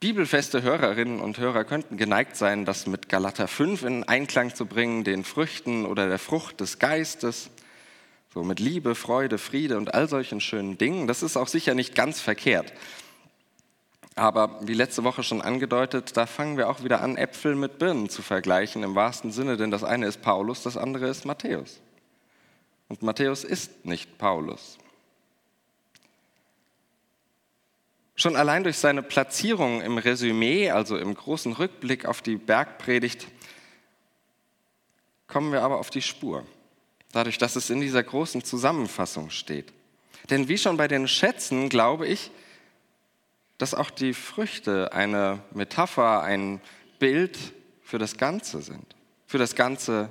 Bibelfeste 0.00 0.60
Hörerinnen 0.60 1.18
und 1.18 1.38
Hörer 1.38 1.64
könnten 1.64 1.96
geneigt 1.96 2.36
sein, 2.36 2.66
das 2.66 2.86
mit 2.86 3.08
Galater 3.08 3.48
5 3.48 3.84
in 3.84 4.04
Einklang 4.04 4.54
zu 4.54 4.66
bringen, 4.66 5.02
den 5.02 5.24
Früchten 5.24 5.86
oder 5.86 6.08
der 6.08 6.18
Frucht 6.18 6.60
des 6.60 6.78
Geistes. 6.78 7.48
So 8.34 8.42
mit 8.42 8.58
Liebe, 8.58 8.96
Freude, 8.96 9.38
Friede 9.38 9.76
und 9.76 9.94
all 9.94 10.08
solchen 10.08 10.40
schönen 10.40 10.76
Dingen. 10.76 11.06
Das 11.06 11.22
ist 11.22 11.36
auch 11.36 11.46
sicher 11.46 11.76
nicht 11.76 11.94
ganz 11.94 12.20
verkehrt. 12.20 12.72
Aber 14.16 14.58
wie 14.66 14.74
letzte 14.74 15.04
Woche 15.04 15.22
schon 15.22 15.40
angedeutet, 15.40 16.16
da 16.16 16.26
fangen 16.26 16.56
wir 16.56 16.68
auch 16.68 16.82
wieder 16.82 17.00
an, 17.00 17.16
Äpfel 17.16 17.54
mit 17.54 17.78
Birnen 17.78 18.08
zu 18.08 18.22
vergleichen 18.22 18.82
im 18.82 18.96
wahrsten 18.96 19.30
Sinne, 19.30 19.56
denn 19.56 19.70
das 19.70 19.84
eine 19.84 20.06
ist 20.06 20.20
Paulus, 20.20 20.64
das 20.64 20.76
andere 20.76 21.06
ist 21.06 21.24
Matthäus. 21.24 21.80
Und 22.88 23.02
Matthäus 23.02 23.44
ist 23.44 23.84
nicht 23.86 24.18
Paulus. 24.18 24.78
Schon 28.16 28.34
allein 28.34 28.64
durch 28.64 28.78
seine 28.78 29.04
Platzierung 29.04 29.80
im 29.80 29.96
Resümee, 29.96 30.70
also 30.70 30.96
im 30.96 31.14
großen 31.14 31.52
Rückblick 31.52 32.04
auf 32.06 32.20
die 32.20 32.36
Bergpredigt, 32.36 33.28
kommen 35.28 35.52
wir 35.52 35.62
aber 35.62 35.78
auf 35.78 35.90
die 35.90 36.02
Spur 36.02 36.44
dadurch, 37.14 37.38
dass 37.38 37.56
es 37.56 37.70
in 37.70 37.80
dieser 37.80 38.02
großen 38.02 38.44
Zusammenfassung 38.44 39.30
steht. 39.30 39.72
Denn 40.30 40.48
wie 40.48 40.58
schon 40.58 40.76
bei 40.76 40.88
den 40.88 41.06
Schätzen 41.06 41.68
glaube 41.68 42.06
ich, 42.06 42.30
dass 43.58 43.74
auch 43.74 43.90
die 43.90 44.14
Früchte 44.14 44.92
eine 44.92 45.42
Metapher, 45.52 46.22
ein 46.22 46.60
Bild 46.98 47.38
für 47.82 47.98
das 47.98 48.16
Ganze 48.16 48.62
sind, 48.62 48.96
für 49.26 49.38
das 49.38 49.54
Ganze 49.54 50.08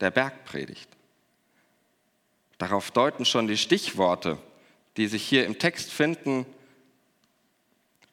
der 0.00 0.10
Bergpredigt. 0.10 0.88
Darauf 2.58 2.90
deuten 2.90 3.24
schon 3.24 3.48
die 3.48 3.56
Stichworte, 3.56 4.38
die 4.96 5.06
sich 5.06 5.22
hier 5.24 5.46
im 5.46 5.58
Text 5.58 5.90
finden, 5.90 6.44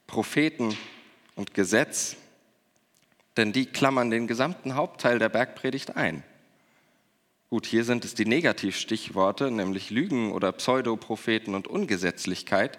Propheten 0.07 0.77
und 1.35 1.53
Gesetz, 1.53 2.15
denn 3.37 3.51
die 3.53 3.65
klammern 3.65 4.09
den 4.09 4.27
gesamten 4.27 4.75
Hauptteil 4.75 5.19
der 5.19 5.29
Bergpredigt 5.29 5.95
ein. 5.95 6.23
Gut, 7.49 7.65
hier 7.65 7.83
sind 7.83 8.05
es 8.05 8.13
die 8.13 8.25
Negativstichworte, 8.25 9.49
nämlich 9.49 9.89
Lügen 9.89 10.31
oder 10.31 10.51
Pseudopropheten 10.51 11.55
und 11.55 11.67
Ungesetzlichkeit, 11.67 12.77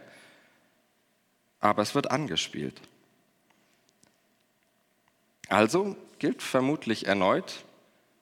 aber 1.58 1.82
es 1.82 1.94
wird 1.94 2.10
angespielt. 2.10 2.80
Also 5.48 5.96
gilt 6.20 6.42
vermutlich 6.42 7.06
erneut 7.06 7.64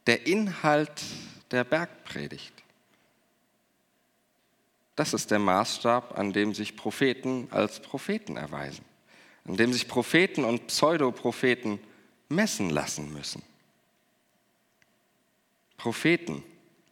der 0.07 0.27
Inhalt 0.27 1.03
der 1.51 1.65
Bergpredigt. 1.65 2.55
Das 4.97 5.13
ist 5.13 5.31
der 5.31 5.39
Maßstab, 5.39 6.19
an 6.19 6.33
dem 6.33 6.55
sich 6.55 6.77
Propheten 6.77 7.49
als 7.51 7.81
Propheten 7.81 8.39
erweisen, 8.39 8.85
an 9.45 9.59
dem 9.59 9.75
sich 9.75 9.87
Propheten 9.87 10.45
und 10.45 10.69
Pseudopropheten 10.69 11.79
messen 12.31 12.71
lassen 12.71 13.13
müssen. 13.13 13.43
Propheten 15.79 16.43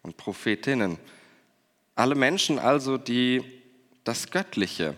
und 0.02 0.16
Prophetinnen. 0.16 0.98
Alle 1.94 2.14
Menschen 2.14 2.58
also, 2.58 2.96
die 2.96 3.42
das 4.04 4.30
Göttliche 4.30 4.96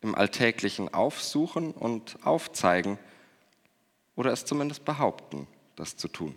im 0.00 0.14
Alltäglichen 0.14 0.92
aufsuchen 0.92 1.72
und 1.72 2.18
aufzeigen 2.24 2.98
oder 4.16 4.32
es 4.32 4.44
zumindest 4.44 4.84
behaupten, 4.84 5.46
das 5.76 5.96
zu 5.96 6.08
tun. 6.08 6.34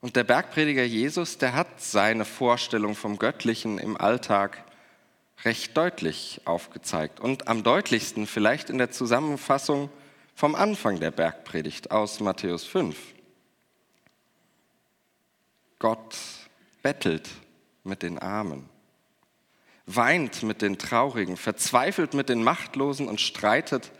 Und 0.00 0.14
der 0.14 0.24
Bergprediger 0.24 0.84
Jesus, 0.84 1.36
der 1.38 1.54
hat 1.54 1.80
seine 1.80 2.24
Vorstellung 2.24 2.94
vom 2.94 3.18
Göttlichen 3.18 3.78
im 3.78 3.96
Alltag 3.96 4.62
recht 5.44 5.76
deutlich 5.76 6.42
aufgezeigt 6.44 7.18
und 7.18 7.48
am 7.48 7.64
deutlichsten 7.64 8.26
vielleicht 8.26 8.70
in 8.70 8.78
der 8.78 8.92
Zusammenfassung 8.92 9.90
vom 10.34 10.54
Anfang 10.54 11.00
der 11.00 11.10
Bergpredigt 11.10 11.90
aus 11.90 12.20
Matthäus 12.20 12.64
5. 12.64 13.15
Gott 15.86 16.16
bettelt 16.82 17.30
mit 17.84 18.02
den 18.02 18.18
Armen, 18.18 18.68
weint 19.86 20.42
mit 20.42 20.60
den 20.60 20.78
Traurigen, 20.78 21.36
verzweifelt 21.36 22.12
mit 22.12 22.28
den 22.28 22.42
Machtlosen 22.42 23.06
und 23.06 23.20
streitet 23.20 23.92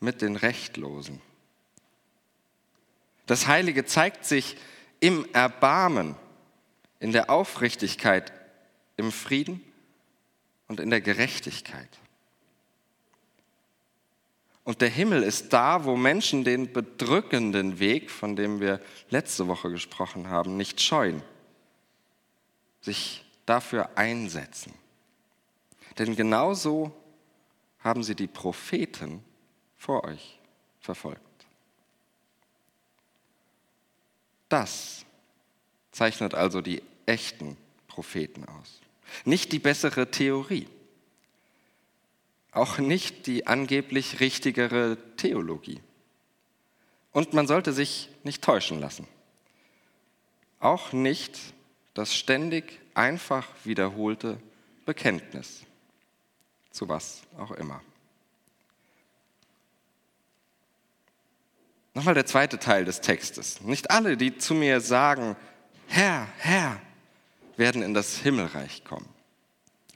mit 0.00 0.20
den 0.20 0.36
Rechtlosen. 0.36 1.22
Das 3.24 3.46
Heilige 3.46 3.86
zeigt 3.86 4.26
sich 4.26 4.58
im 5.00 5.26
Erbarmen, 5.32 6.14
in 7.00 7.12
der 7.12 7.30
Aufrichtigkeit, 7.30 8.30
im 8.98 9.10
Frieden 9.10 9.62
und 10.68 10.78
in 10.78 10.90
der 10.90 11.00
Gerechtigkeit. 11.00 11.88
Und 14.64 14.80
der 14.80 14.88
Himmel 14.88 15.22
ist 15.22 15.52
da, 15.52 15.84
wo 15.84 15.94
Menschen 15.94 16.42
den 16.42 16.72
bedrückenden 16.72 17.78
Weg, 17.78 18.10
von 18.10 18.34
dem 18.34 18.60
wir 18.60 18.80
letzte 19.10 19.46
Woche 19.46 19.70
gesprochen 19.70 20.28
haben, 20.30 20.56
nicht 20.56 20.80
scheuen, 20.80 21.22
sich 22.80 23.24
dafür 23.44 23.90
einsetzen. 23.96 24.72
Denn 25.98 26.16
genauso 26.16 26.92
haben 27.80 28.02
sie 28.02 28.14
die 28.14 28.26
Propheten 28.26 29.22
vor 29.76 30.04
euch 30.04 30.38
verfolgt. 30.80 31.20
Das 34.48 35.04
zeichnet 35.92 36.34
also 36.34 36.62
die 36.62 36.82
echten 37.04 37.58
Propheten 37.86 38.46
aus. 38.46 38.80
Nicht 39.26 39.52
die 39.52 39.58
bessere 39.58 40.10
Theorie 40.10 40.68
auch 42.54 42.78
nicht 42.78 43.26
die 43.26 43.46
angeblich 43.46 44.20
richtigere 44.20 44.96
Theologie. 45.16 45.80
Und 47.12 47.32
man 47.32 47.46
sollte 47.46 47.72
sich 47.72 48.10
nicht 48.22 48.42
täuschen 48.42 48.80
lassen. 48.80 49.06
Auch 50.60 50.92
nicht 50.92 51.38
das 51.94 52.14
ständig 52.14 52.80
einfach 52.94 53.46
wiederholte 53.64 54.40
Bekenntnis. 54.86 55.62
Zu 56.70 56.88
was 56.88 57.22
auch 57.38 57.52
immer. 57.52 57.80
Nochmal 61.94 62.14
der 62.14 62.26
zweite 62.26 62.58
Teil 62.58 62.84
des 62.84 63.00
Textes. 63.00 63.60
Nicht 63.60 63.90
alle, 63.90 64.16
die 64.16 64.36
zu 64.36 64.54
mir 64.54 64.80
sagen, 64.80 65.36
Herr, 65.86 66.26
Herr, 66.38 66.80
werden 67.56 67.82
in 67.82 67.94
das 67.94 68.18
Himmelreich 68.18 68.84
kommen, 68.84 69.08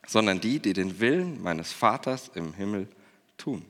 sondern 0.09 0.41
die, 0.41 0.59
die 0.59 0.73
den 0.73 1.01
Willen 1.01 1.43
meines 1.43 1.71
Vaters 1.71 2.31
im 2.35 2.55
Himmel 2.55 2.89
tun. 3.37 3.65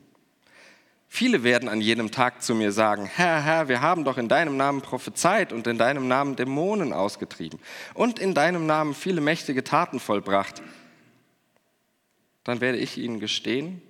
Viele 1.09 1.43
werden 1.43 1.67
an 1.67 1.81
jenem 1.81 2.11
Tag 2.11 2.41
zu 2.41 2.55
mir 2.55 2.71
sagen, 2.71 3.05
Herr, 3.05 3.43
Herr, 3.43 3.67
wir 3.67 3.81
haben 3.81 4.05
doch 4.05 4.17
in 4.17 4.29
deinem 4.29 4.55
Namen 4.55 4.81
prophezeit 4.81 5.51
und 5.51 5.67
in 5.67 5.77
deinem 5.77 6.07
Namen 6.07 6.37
Dämonen 6.37 6.93
ausgetrieben 6.93 7.59
und 7.93 8.19
in 8.19 8.33
deinem 8.33 8.65
Namen 8.65 8.93
viele 8.93 9.19
mächtige 9.19 9.65
Taten 9.65 9.99
vollbracht. 9.99 10.61
Dann 12.45 12.61
werde 12.61 12.77
ich 12.77 12.97
ihnen 12.97 13.19
gestehen, 13.19 13.81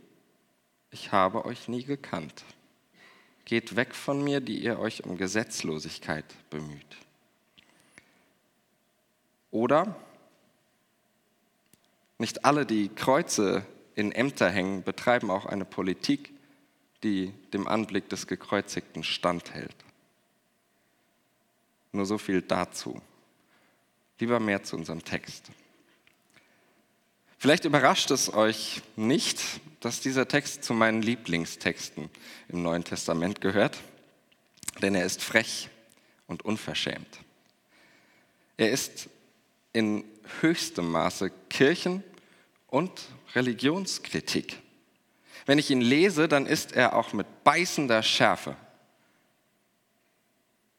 ich 0.89 1.11
habe 1.11 1.45
euch 1.45 1.67
nie 1.67 1.83
gekannt. 1.83 2.45
Geht 3.45 3.75
weg 3.75 3.93
von 3.93 4.23
mir, 4.23 4.41
die 4.41 4.57
ihr 4.57 4.79
euch 4.79 5.03
um 5.03 5.17
Gesetzlosigkeit 5.17 6.25
bemüht. 6.49 6.97
Oder 9.51 9.95
nicht 12.19 12.45
alle, 12.45 12.65
die 12.65 12.89
Kreuze 12.89 13.65
in 13.95 14.11
Ämter 14.11 14.49
hängen, 14.49 14.83
betreiben 14.83 15.31
auch 15.31 15.45
eine 15.45 15.65
Politik, 15.65 16.31
die 17.03 17.33
dem 17.53 17.67
Anblick 17.67 18.09
des 18.09 18.27
Gekreuzigten 18.27 19.03
standhält. 19.03 19.75
Nur 21.91 22.05
so 22.05 22.17
viel 22.17 22.41
dazu. 22.41 23.01
Lieber 24.19 24.39
mehr 24.39 24.63
zu 24.63 24.75
unserem 24.75 25.03
Text. 25.03 25.49
Vielleicht 27.37 27.63
überrascht 27.63 28.11
es 28.11 28.33
euch 28.33 28.81
nicht, 28.97 29.41
dass 29.79 30.01
dieser 30.01 30.27
Text 30.27 30.63
zu 30.65 30.73
meinen 30.73 31.01
Lieblingstexten 31.01 32.09
im 32.49 32.61
Neuen 32.61 32.83
Testament 32.83 33.39
gehört, 33.39 33.77
denn 34.81 34.93
er 34.93 35.05
ist 35.05 35.23
frech 35.23 35.69
und 36.27 36.43
unverschämt. 36.43 37.19
Er 38.57 38.71
ist 38.71 39.07
in 39.71 40.03
höchstem 40.41 40.89
Maße 40.91 41.31
Kirchen- 41.49 42.03
und 42.67 42.91
Religionskritik. 43.35 44.61
Wenn 45.45 45.59
ich 45.59 45.71
ihn 45.71 45.81
lese, 45.81 46.27
dann 46.27 46.45
ist 46.45 46.73
er 46.73 46.95
auch 46.95 47.13
mit 47.13 47.43
beißender 47.43 48.03
Schärfe. 48.03 48.55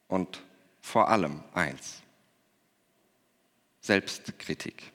Und 0.09 0.43
vor 0.81 1.09
allem 1.09 1.43
eins, 1.55 2.03
Selbstkritik. 3.81 4.93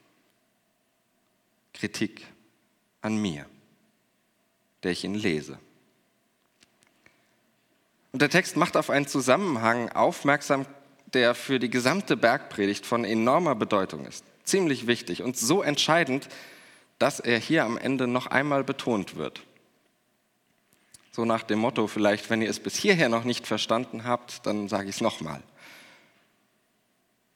Kritik 1.74 2.26
an 3.02 3.22
mir, 3.22 3.46
der 4.84 4.92
ich 4.92 5.04
ihn 5.04 5.16
lese. 5.16 5.60
Und 8.14 8.22
der 8.22 8.30
Text 8.30 8.56
macht 8.56 8.78
auf 8.78 8.90
einen 8.90 9.08
Zusammenhang 9.08 9.90
aufmerksam, 9.90 10.66
der 11.14 11.36
für 11.36 11.60
die 11.60 11.70
gesamte 11.70 12.16
Bergpredigt 12.16 12.86
von 12.86 13.04
enormer 13.04 13.56
Bedeutung 13.56 14.06
ist. 14.06 14.24
Ziemlich 14.46 14.88
wichtig 14.88 15.24
und 15.24 15.38
so 15.38 15.62
entscheidend, 15.62 16.30
dass 17.00 17.20
er 17.20 17.40
hier 17.40 17.66
am 17.66 17.78
Ende 17.78 18.08
noch 18.08 18.28
einmal 18.28 18.64
betont 18.64 19.16
wird. 19.16 19.44
So 21.12 21.26
nach 21.26 21.44
dem 21.44 21.60
Motto, 21.60 21.88
vielleicht, 21.88 22.30
wenn 22.30 22.42
ihr 22.42 22.50
es 22.50 22.60
bis 22.60 22.76
hierher 22.76 23.10
noch 23.10 23.24
nicht 23.24 23.48
verstanden 23.48 24.04
habt, 24.04 24.46
dann 24.46 24.68
sage 24.68 24.90
ich 24.90 24.96
es 24.96 25.02
nochmal. 25.02 25.42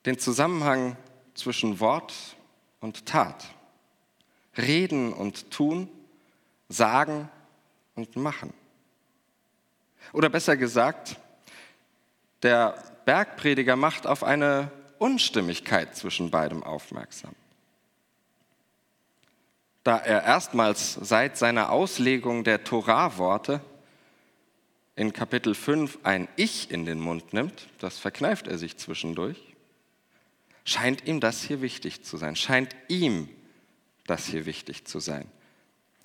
Den 0.06 0.20
Zusammenhang 0.20 0.96
zwischen 1.34 1.80
Wort 1.80 2.14
und 2.80 3.06
Tat, 3.06 3.46
Reden 4.58 5.14
und 5.14 5.52
Tun, 5.52 5.90
Sagen 6.68 7.30
und 7.96 8.16
Machen. 8.16 8.54
Oder 10.14 10.30
besser 10.30 10.58
gesagt, 10.58 11.18
der 12.44 12.84
Bergprediger 13.06 13.76
macht 13.76 14.08
auf 14.08 14.24
eine 14.24 14.72
Unstimmigkeit 15.00 15.96
zwischen 15.96 16.30
beidem 16.30 16.64
aufmerksam 16.64 17.36
da 19.90 19.98
er 19.98 20.24
erstmals 20.24 20.94
seit 21.02 21.36
seiner 21.36 21.72
Auslegung 21.72 22.44
der 22.44 22.64
Torah-Worte 22.64 23.62
in 24.96 25.14
Kapitel 25.14 25.56
5 25.56 26.00
ein 26.04 26.28
Ich 26.36 26.70
in 26.70 26.86
den 26.86 27.00
Mund 27.00 27.34
nimmt, 27.34 27.68
das 27.80 27.98
verkneift 27.98 28.48
er 28.48 28.60
sich 28.60 28.78
zwischendurch, 28.78 29.56
scheint 30.64 31.08
ihm 31.08 31.20
das 31.20 31.42
hier 31.42 31.62
wichtig 31.62 32.04
zu 32.04 32.18
sein, 32.18 32.36
scheint 32.36 32.76
ihm 32.88 33.30
das 34.06 34.26
hier 34.26 34.46
wichtig 34.46 34.86
zu 34.86 35.00
sein. 35.00 35.26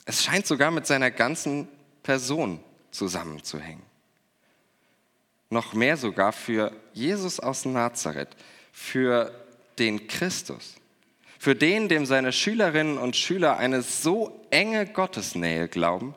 Es 0.07 0.25
scheint 0.25 0.47
sogar 0.47 0.71
mit 0.71 0.87
seiner 0.87 1.11
ganzen 1.11 1.69
Person 2.03 2.61
zusammenzuhängen. 2.91 3.83
Noch 5.51 5.75
mehr 5.75 5.99
sogar 5.99 6.33
für 6.33 6.73
Jesus 6.95 7.39
aus 7.39 7.67
Nazareth, 7.67 8.35
für 8.75 9.33
den 9.79 10.09
Christus 10.09 10.75
für 11.45 11.55
den, 11.55 11.91
dem 11.91 12.07
seine 12.07 12.33
Schülerinnen 12.33 12.97
und 12.97 13.17
Schüler 13.17 13.59
eine 13.59 13.83
so 13.83 14.47
enge 14.49 14.87
Gottesnähe 14.87 15.69
glauben, 15.69 16.15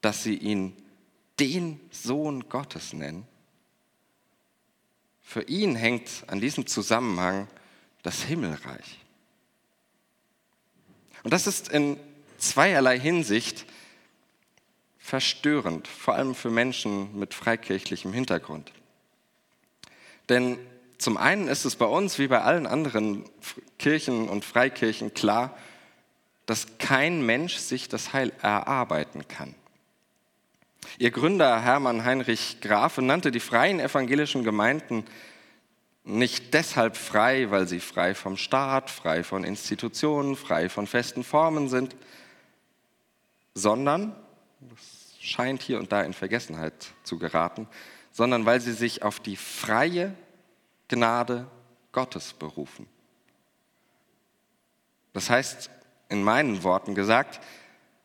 dass 0.00 0.22
sie 0.22 0.34
ihn 0.34 0.74
den 1.38 1.78
Sohn 1.90 2.48
Gottes 2.48 2.94
nennen. 2.94 3.28
Für 5.20 5.42
ihn 5.42 5.76
hängt 5.76 6.24
an 6.28 6.40
diesem 6.40 6.66
Zusammenhang 6.66 7.48
das 8.02 8.22
Himmelreich. 8.22 9.04
Und 11.22 11.34
das 11.34 11.46
ist 11.46 11.68
in 11.68 12.00
zweierlei 12.38 12.98
Hinsicht 12.98 13.66
verstörend, 14.98 15.86
vor 15.86 16.14
allem 16.14 16.34
für 16.34 16.50
Menschen 16.50 17.18
mit 17.18 17.34
freikirchlichem 17.34 18.14
Hintergrund. 18.14 18.72
Denn 20.30 20.56
zum 20.98 21.16
einen 21.16 21.48
ist 21.48 21.64
es 21.64 21.76
bei 21.76 21.86
uns 21.86 22.18
wie 22.18 22.28
bei 22.28 22.40
allen 22.40 22.66
anderen 22.66 23.24
Kirchen 23.78 24.28
und 24.28 24.44
Freikirchen 24.44 25.14
klar, 25.14 25.56
dass 26.46 26.78
kein 26.78 27.24
Mensch 27.24 27.56
sich 27.56 27.88
das 27.88 28.12
Heil 28.12 28.32
erarbeiten 28.40 29.28
kann. 29.28 29.54
Ihr 30.98 31.10
Gründer 31.10 31.60
Hermann 31.60 32.04
Heinrich 32.04 32.60
Grafe 32.60 33.02
nannte 33.02 33.30
die 33.30 33.40
freien 33.40 33.80
evangelischen 33.80 34.44
Gemeinden 34.44 35.04
nicht 36.04 36.54
deshalb 36.54 36.96
frei, 36.96 37.50
weil 37.50 37.66
sie 37.66 37.80
frei 37.80 38.14
vom 38.14 38.36
Staat, 38.36 38.90
frei 38.90 39.24
von 39.24 39.42
Institutionen, 39.42 40.36
frei 40.36 40.68
von 40.68 40.86
festen 40.86 41.24
Formen 41.24 41.68
sind, 41.68 41.96
sondern, 43.54 44.14
das 44.60 45.16
scheint 45.20 45.62
hier 45.62 45.80
und 45.80 45.90
da 45.90 46.02
in 46.02 46.12
Vergessenheit 46.12 46.92
zu 47.02 47.18
geraten, 47.18 47.66
sondern 48.12 48.46
weil 48.46 48.60
sie 48.60 48.72
sich 48.72 49.02
auf 49.02 49.18
die 49.18 49.36
freie 49.36 50.14
Gnade 50.88 51.46
Gottes 51.92 52.32
berufen. 52.32 52.86
Das 55.12 55.30
heißt, 55.30 55.70
in 56.08 56.22
meinen 56.22 56.62
Worten 56.62 56.94
gesagt, 56.94 57.40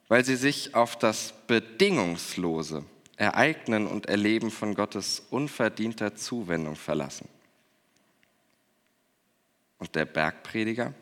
weil 0.08 0.26
sie 0.26 0.36
sich 0.36 0.76
auf 0.76 0.98
das 0.98 1.34
bedingungslose 1.48 2.84
Ereignen 3.18 3.86
und 3.86 4.08
Erleben 4.08 4.50
von 4.50 4.74
Gottes 4.76 5.22
unverdienter 5.30 6.16
Zuwendung 6.16 6.76
verlassen. 6.76 7.28
Und 9.78 9.96
der 9.96 10.06
Bergprediger? 10.06 10.94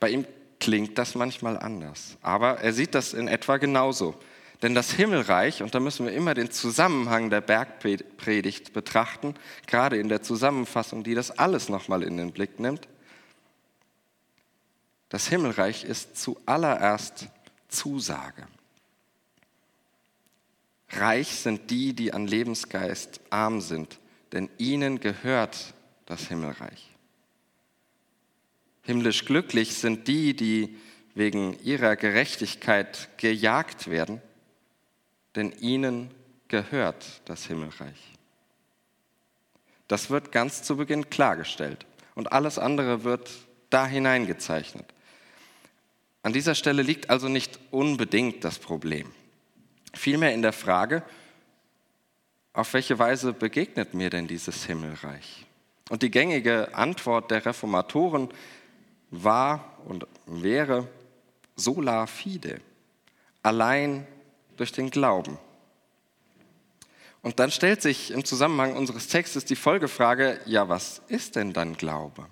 Bei 0.00 0.10
ihm 0.10 0.26
klingt 0.58 0.96
das 0.96 1.14
manchmal 1.14 1.58
anders, 1.58 2.16
aber 2.22 2.60
er 2.60 2.72
sieht 2.72 2.94
das 2.94 3.12
in 3.12 3.28
etwa 3.28 3.58
genauso. 3.58 4.14
Denn 4.62 4.74
das 4.74 4.92
Himmelreich, 4.92 5.62
und 5.62 5.74
da 5.74 5.80
müssen 5.80 6.06
wir 6.06 6.12
immer 6.12 6.34
den 6.34 6.50
Zusammenhang 6.50 7.28
der 7.30 7.40
Bergpredigt 7.40 8.72
betrachten, 8.72 9.34
gerade 9.66 9.96
in 9.98 10.08
der 10.08 10.22
Zusammenfassung, 10.22 11.04
die 11.04 11.14
das 11.14 11.30
alles 11.32 11.68
nochmal 11.68 12.02
in 12.02 12.16
den 12.16 12.32
Blick 12.32 12.60
nimmt. 12.60 12.88
Das 15.08 15.28
Himmelreich 15.28 15.84
ist 15.84 16.16
zuallererst 16.16 17.28
Zusage. 17.68 18.46
Reich 20.90 21.28
sind 21.36 21.70
die, 21.70 21.92
die 21.92 22.12
an 22.12 22.26
Lebensgeist 22.26 23.20
arm 23.30 23.60
sind, 23.60 23.98
denn 24.32 24.48
ihnen 24.58 25.00
gehört 25.00 25.74
das 26.06 26.28
Himmelreich. 26.28 26.90
Himmlisch 28.82 29.24
glücklich 29.24 29.74
sind 29.74 30.08
die, 30.08 30.34
die 30.34 30.76
wegen 31.14 31.58
ihrer 31.60 31.96
Gerechtigkeit 31.96 33.08
gejagt 33.16 33.88
werden, 33.88 34.20
denn 35.36 35.52
ihnen 35.52 36.10
gehört 36.48 37.22
das 37.24 37.46
Himmelreich. 37.46 38.12
Das 39.88 40.10
wird 40.10 40.32
ganz 40.32 40.62
zu 40.62 40.76
Beginn 40.76 41.10
klargestellt 41.10 41.86
und 42.14 42.32
alles 42.32 42.58
andere 42.58 43.04
wird 43.04 43.30
da 43.70 43.86
hineingezeichnet. 43.86 44.86
An 46.22 46.32
dieser 46.32 46.54
Stelle 46.54 46.82
liegt 46.82 47.10
also 47.10 47.28
nicht 47.28 47.58
unbedingt 47.70 48.44
das 48.44 48.58
Problem. 48.58 49.10
Vielmehr 49.92 50.32
in 50.32 50.42
der 50.42 50.52
Frage, 50.52 51.02
auf 52.54 52.72
welche 52.72 52.98
Weise 52.98 53.32
begegnet 53.32 53.94
mir 53.94 54.10
denn 54.10 54.26
dieses 54.26 54.64
Himmelreich? 54.64 55.44
Und 55.90 56.02
die 56.02 56.10
gängige 56.10 56.74
Antwort 56.74 57.30
der 57.30 57.44
Reformatoren 57.44 58.28
war 59.10 59.78
und 59.84 60.06
wäre 60.26 60.88
sola 61.56 62.06
fide, 62.06 62.60
allein 63.42 64.06
durch 64.56 64.72
den 64.72 64.90
Glauben. 64.90 65.38
Und 67.22 67.38
dann 67.38 67.50
stellt 67.50 67.80
sich 67.80 68.10
im 68.10 68.24
Zusammenhang 68.24 68.76
unseres 68.76 69.08
Textes 69.08 69.44
die 69.46 69.56
Folgefrage, 69.56 70.40
ja, 70.44 70.68
was 70.68 71.00
ist 71.08 71.36
denn 71.36 71.54
dann 71.54 71.76
Glaube? 71.76 72.26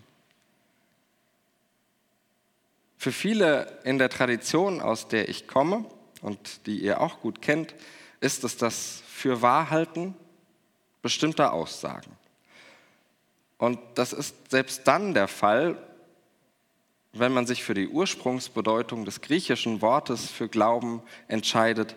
Für 2.99 3.11
viele 3.11 3.81
in 3.85 3.99
der 3.99 4.11
Tradition, 4.11 4.81
aus 4.81 5.09
der 5.09 5.29
ich 5.29 5.49
komme 5.49 5.87
und 6.21 6.67
die 6.67 6.79
ihr 6.79 7.01
auch 7.01 7.21
gut 7.21 7.41
kennt, 7.41 7.75
ist 8.21 8.45
es 8.45 8.57
das 8.57 9.03
Fürwahrhalten 9.09 10.15
bestimmter 11.01 11.53
Aussagen. 11.53 12.17
Und 13.59 13.79
das 13.95 14.13
ist 14.13 14.51
selbst 14.51 14.87
dann 14.87 15.15
der 15.15 15.29
Fall, 15.29 15.77
wenn 17.13 17.33
man 17.33 17.47
sich 17.47 17.63
für 17.63 17.75
die 17.75 17.89
Ursprungsbedeutung 17.89 19.05
des 19.05 19.21
griechischen 19.21 19.83
Wortes 19.83 20.31
für 20.31 20.49
Glauben 20.49 21.03
entscheidet, 21.29 21.95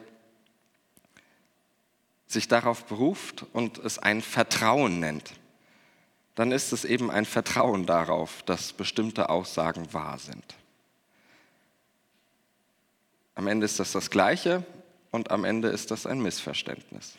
sich 2.27 2.47
darauf 2.47 2.85
beruft 2.85 3.45
und 3.53 3.77
es 3.77 3.99
ein 3.99 4.21
Vertrauen 4.21 4.99
nennt, 4.99 5.33
dann 6.35 6.51
ist 6.51 6.73
es 6.73 6.85
eben 6.85 7.09
ein 7.11 7.25
Vertrauen 7.25 7.85
darauf, 7.85 8.43
dass 8.43 8.73
bestimmte 8.73 9.29
Aussagen 9.29 9.93
wahr 9.93 10.19
sind. 10.19 10.55
Am 13.35 13.47
Ende 13.47 13.65
ist 13.65 13.79
das 13.79 13.91
das 13.91 14.09
Gleiche 14.09 14.65
und 15.11 15.31
am 15.31 15.45
Ende 15.45 15.69
ist 15.69 15.91
das 15.91 16.05
ein 16.05 16.21
Missverständnis. 16.21 17.13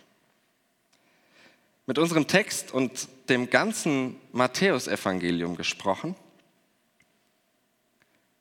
Mit 1.87 1.99
unserem 1.99 2.27
Text 2.27 2.73
und 2.73 3.09
dem 3.29 3.49
ganzen 3.49 4.17
Matthäusevangelium 4.33 5.57
gesprochen, 5.57 6.17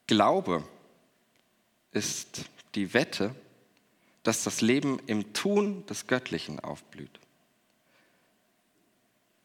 Glaube 0.08 0.64
ist 1.92 2.46
die 2.76 2.94
Wette, 2.94 3.34
dass 4.26 4.44
das 4.44 4.62
Leben 4.62 5.00
im 5.06 5.34
Tun 5.34 5.86
des 5.86 6.08
Göttlichen 6.08 6.60
aufblüht. 6.60 7.20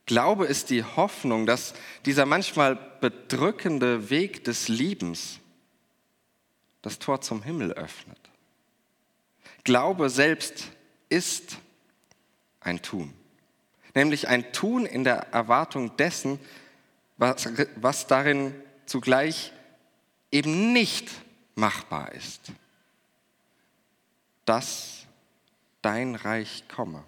Glaube 0.07 0.47
ist 0.47 0.71
die 0.71 0.83
Hoffnung, 0.83 1.45
dass 1.45 1.75
dieser 2.07 2.25
manchmal 2.25 2.77
bedrückende 3.01 4.09
Weg 4.09 4.43
des 4.45 4.69
Liebens 4.69 5.39
das 6.81 6.99
Tor 6.99 7.21
zum 7.21 7.43
Himmel 7.43 7.73
öffnet. 7.75 8.19
Glaube 9.65 10.09
selbst 10.09 10.69
ist 11.11 11.59
ein 12.61 12.81
Tun, 12.81 13.13
nämlich 13.95 14.29
ein 14.29 14.51
Tun 14.53 14.87
in 14.87 15.05
der 15.05 15.29
Erwartung 15.33 15.95
dessen, 15.99 16.41
was, 17.19 17.47
was 17.77 18.07
darin 18.07 18.55
zugleich 18.87 19.53
eben 20.33 20.73
nicht 20.73 21.11
machbar 21.55 22.13
ist, 22.13 22.51
dass 24.51 25.07
dein 25.81 26.17
Reich 26.17 26.65
komme. 26.67 27.05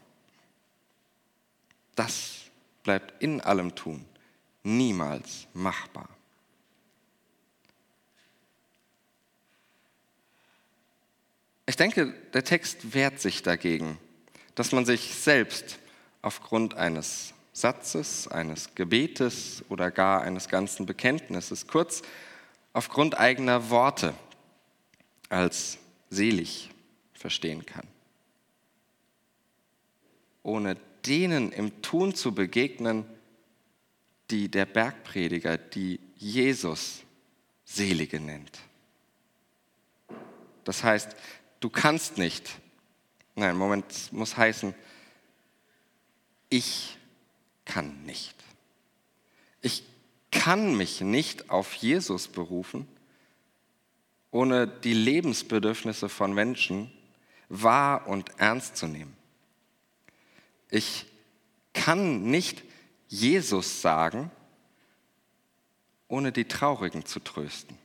Das 1.97 2.43
bleibt 2.85 3.21
in 3.21 3.41
allem 3.41 3.75
Tun 3.75 4.05
niemals 4.63 5.49
machbar. 5.53 6.09
Ich 11.67 11.75
denke, 11.75 12.15
der 12.33 12.45
Text 12.45 12.95
wehrt 12.95 13.21
sich 13.21 13.43
dagegen, 13.43 13.99
dass 14.55 14.71
man 14.71 14.87
sich 14.87 15.13
selbst 15.13 15.81
aufgrund 16.21 16.75
eines 16.75 17.35
Satzes, 17.53 18.29
eines 18.29 18.77
Gebetes 18.77 19.65
oder 19.69 19.91
gar 19.91 20.23
eines 20.23 20.49
ganzen 20.49 20.87
Bekenntnisses, 20.87 21.67
kurz 21.67 22.03
aufgrund 22.73 23.19
eigener 23.19 23.69
Worte 23.69 24.15
als 25.29 25.79
selig 26.09 26.72
verstehen 27.23 27.65
kann. 27.65 27.87
Ohne 30.43 30.77
denen 31.07 31.53
im 31.53 31.81
Tun 31.83 32.15
zu 32.15 32.35
begegnen, 32.35 33.07
die 34.31 34.49
der 34.49 34.67
Bergprediger, 34.67 35.57
die 35.57 36.01
Jesus 36.17 37.03
Selige 37.65 38.21
nennt. 38.21 38.59
Das 40.65 40.83
heißt, 40.83 41.17
du 41.61 41.71
kannst 41.71 42.19
nicht, 42.19 42.51
nein, 43.35 43.57
Moment, 43.57 44.13
muss 44.13 44.37
heißen, 44.37 44.75
ich 46.51 46.99
kann 47.65 48.05
nicht. 48.05 48.35
Ich 49.61 49.85
kann 50.31 50.77
mich 50.77 51.01
nicht 51.01 51.51
auf 51.51 51.75
Jesus 51.75 52.27
berufen, 52.27 52.89
ohne 54.33 54.67
die 54.67 54.95
Lebensbedürfnisse 54.95 56.09
von 56.09 56.33
Menschen 56.33 56.91
wahr 57.53 58.09
und 58.09 58.31
ernst 58.38 58.77
zu 58.79 58.87
nehmen. 58.87 59.15
Ich 60.71 61.07
kann 61.75 62.23
nicht 62.23 62.62
Jesus 63.09 63.83
sagen, 63.83 64.31
ohne 66.09 66.33
die 66.33 66.47
Traurigen 66.47 67.05
zu 67.05 67.21
trösten. 67.21 67.77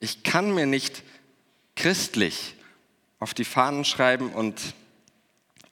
Ich 0.00 0.22
kann 0.22 0.54
mir 0.54 0.66
nicht 0.66 1.02
christlich 1.76 2.56
auf 3.20 3.32
die 3.32 3.46
Fahnen 3.46 3.86
schreiben 3.86 4.32
und 4.34 4.74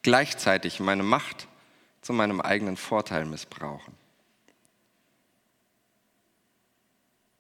gleichzeitig 0.01 0.81
meine 0.81 1.03
Macht 1.03 1.49
zu 2.01 2.15
meinem 2.15 2.41
eigenen 2.41 2.79
Vorteil 2.79 3.27
missbrauchen. 3.27 3.95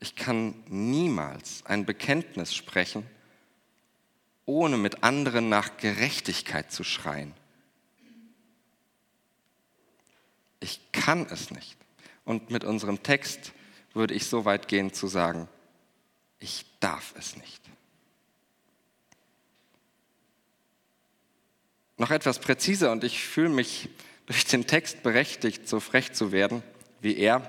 Ich 0.00 0.16
kann 0.16 0.55
niemals 0.66 1.64
ein 1.64 1.87
Bekenntnis 1.87 2.55
sprechen, 2.55 3.07
ohne 4.52 4.76
mit 4.76 5.02
anderen 5.02 5.48
nach 5.48 5.78
Gerechtigkeit 5.78 6.70
zu 6.70 6.84
schreien 6.84 7.32
Ich 10.60 10.92
kann 10.92 11.26
es 11.26 11.50
nicht. 11.50 11.76
Und 12.24 12.50
mit 12.50 12.62
unserem 12.62 13.02
Text 13.02 13.52
würde 13.94 14.14
ich 14.14 14.26
so 14.26 14.44
weit 14.44 14.68
gehen 14.68 14.92
zu 14.92 15.08
sagen, 15.08 15.48
ich 16.38 16.66
darf 16.78 17.14
es 17.18 17.36
nicht. 17.36 17.60
Noch 21.96 22.10
etwas 22.10 22.38
präziser 22.38 22.92
und 22.92 23.04
ich 23.04 23.24
fühle 23.24 23.48
mich 23.48 23.88
durch 24.26 24.44
den 24.44 24.66
Text 24.66 25.02
berechtigt, 25.02 25.68
so 25.68 25.80
frech 25.80 26.12
zu 26.12 26.30
werden 26.30 26.62
wie 27.00 27.16
er, 27.16 27.42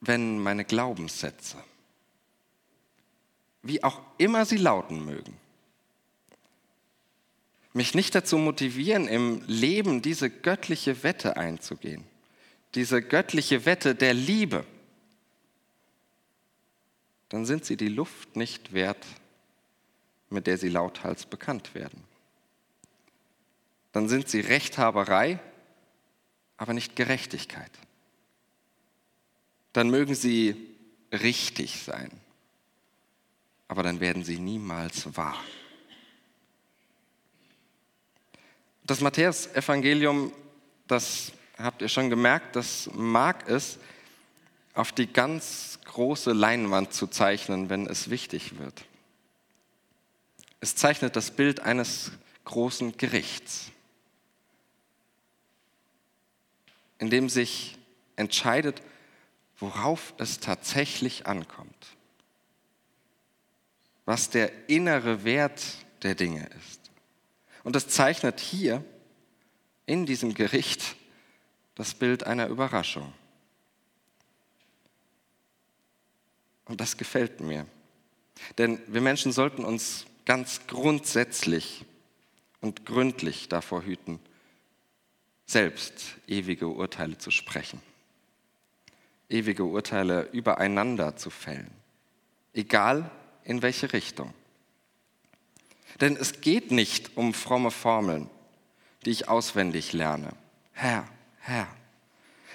wenn 0.00 0.40
meine 0.40 0.64
Glaubenssätze, 0.64 1.62
wie 3.64 3.82
auch 3.82 4.00
immer 4.18 4.44
sie 4.44 4.58
lauten 4.58 5.04
mögen, 5.04 5.36
mich 7.72 7.94
nicht 7.94 8.14
dazu 8.14 8.38
motivieren, 8.38 9.08
im 9.08 9.42
Leben 9.46 10.00
diese 10.00 10.30
göttliche 10.30 11.02
Wette 11.02 11.36
einzugehen. 11.36 12.04
Diese 12.76 13.02
göttliche 13.02 13.66
Wette 13.66 13.96
der 13.96 14.14
Liebe. 14.14 14.64
Dann 17.30 17.44
sind 17.44 17.64
sie 17.64 17.76
die 17.76 17.88
Luft 17.88 18.36
nicht 18.36 18.72
wert, 18.72 19.04
mit 20.30 20.46
der 20.46 20.56
sie 20.56 20.68
lauthals 20.68 21.26
bekannt 21.26 21.74
werden. 21.74 22.04
Dann 23.90 24.08
sind 24.08 24.28
sie 24.28 24.40
Rechthaberei, 24.40 25.40
aber 26.56 26.74
nicht 26.74 26.94
Gerechtigkeit. 26.94 27.72
Dann 29.72 29.90
mögen 29.90 30.14
sie 30.14 30.56
richtig 31.12 31.82
sein, 31.82 32.10
aber 33.74 33.82
dann 33.82 33.98
werden 33.98 34.22
sie 34.22 34.38
niemals 34.38 35.16
wahr. 35.16 35.36
Das 38.84 39.00
Matthäus-Evangelium, 39.00 40.32
das 40.86 41.32
habt 41.58 41.82
ihr 41.82 41.88
schon 41.88 42.08
gemerkt, 42.08 42.54
das 42.54 42.88
mag 42.94 43.48
es, 43.48 43.80
auf 44.74 44.92
die 44.92 45.12
ganz 45.12 45.80
große 45.86 46.32
Leinwand 46.32 46.92
zu 46.92 47.08
zeichnen, 47.08 47.68
wenn 47.68 47.88
es 47.88 48.10
wichtig 48.10 48.60
wird. 48.60 48.84
Es 50.60 50.76
zeichnet 50.76 51.16
das 51.16 51.32
Bild 51.32 51.58
eines 51.58 52.12
großen 52.44 52.96
Gerichts, 52.96 53.72
in 57.00 57.10
dem 57.10 57.28
sich 57.28 57.76
entscheidet, 58.14 58.82
worauf 59.58 60.14
es 60.18 60.38
tatsächlich 60.38 61.26
ankommt, 61.26 61.93
was 64.04 64.30
der 64.30 64.68
innere 64.68 65.24
Wert 65.24 65.62
der 66.02 66.14
Dinge 66.14 66.48
ist. 66.58 66.90
Und 67.62 67.74
das 67.74 67.88
zeichnet 67.88 68.40
hier 68.40 68.84
in 69.86 70.06
diesem 70.06 70.34
Gericht 70.34 70.96
das 71.74 71.94
Bild 71.94 72.24
einer 72.24 72.48
Überraschung. 72.48 73.12
Und 76.66 76.80
das 76.80 76.96
gefällt 76.96 77.40
mir. 77.40 77.66
Denn 78.58 78.80
wir 78.86 79.00
Menschen 79.00 79.32
sollten 79.32 79.64
uns 79.64 80.06
ganz 80.24 80.66
grundsätzlich 80.66 81.84
und 82.60 82.86
gründlich 82.86 83.48
davor 83.48 83.84
hüten, 83.84 84.18
selbst 85.46 86.16
ewige 86.26 86.68
Urteile 86.68 87.18
zu 87.18 87.30
sprechen, 87.30 87.80
ewige 89.28 89.64
Urteile 89.64 90.28
übereinander 90.32 91.16
zu 91.16 91.28
fällen, 91.28 91.70
egal 92.54 93.10
in 93.44 93.62
welche 93.62 93.92
Richtung. 93.92 94.32
Denn 96.00 96.16
es 96.16 96.40
geht 96.40 96.70
nicht 96.70 97.16
um 97.16 97.34
fromme 97.34 97.70
Formeln, 97.70 98.28
die 99.04 99.10
ich 99.10 99.28
auswendig 99.28 99.92
lerne. 99.92 100.32
Herr, 100.72 101.06
Herr. 101.40 101.68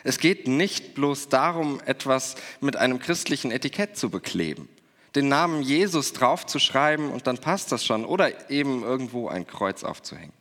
Es 0.04 0.20
geht 0.20 0.48
nicht 0.48 0.96
bloß 0.96 1.30
darum, 1.30 1.82
etwas 1.86 2.36
mit 2.62 2.76
einem 2.76 3.00
christlichen 3.00 3.52
Etikett 3.52 3.98
zu 3.98 4.10
bekleben, 4.10 4.70
den 5.16 5.28
Namen 5.28 5.62
Jesus 5.62 6.14
draufzuschreiben 6.14 7.12
und 7.12 7.28
dann 7.28 7.38
passt 7.38 7.72
das 7.72 7.86
schon 7.86 8.06
oder 8.06 8.50
eben 8.50 8.84
irgendwo 8.84 9.28
ein 9.28 9.46
Kreuz 9.46 9.84
aufzuhängen. 9.84 10.34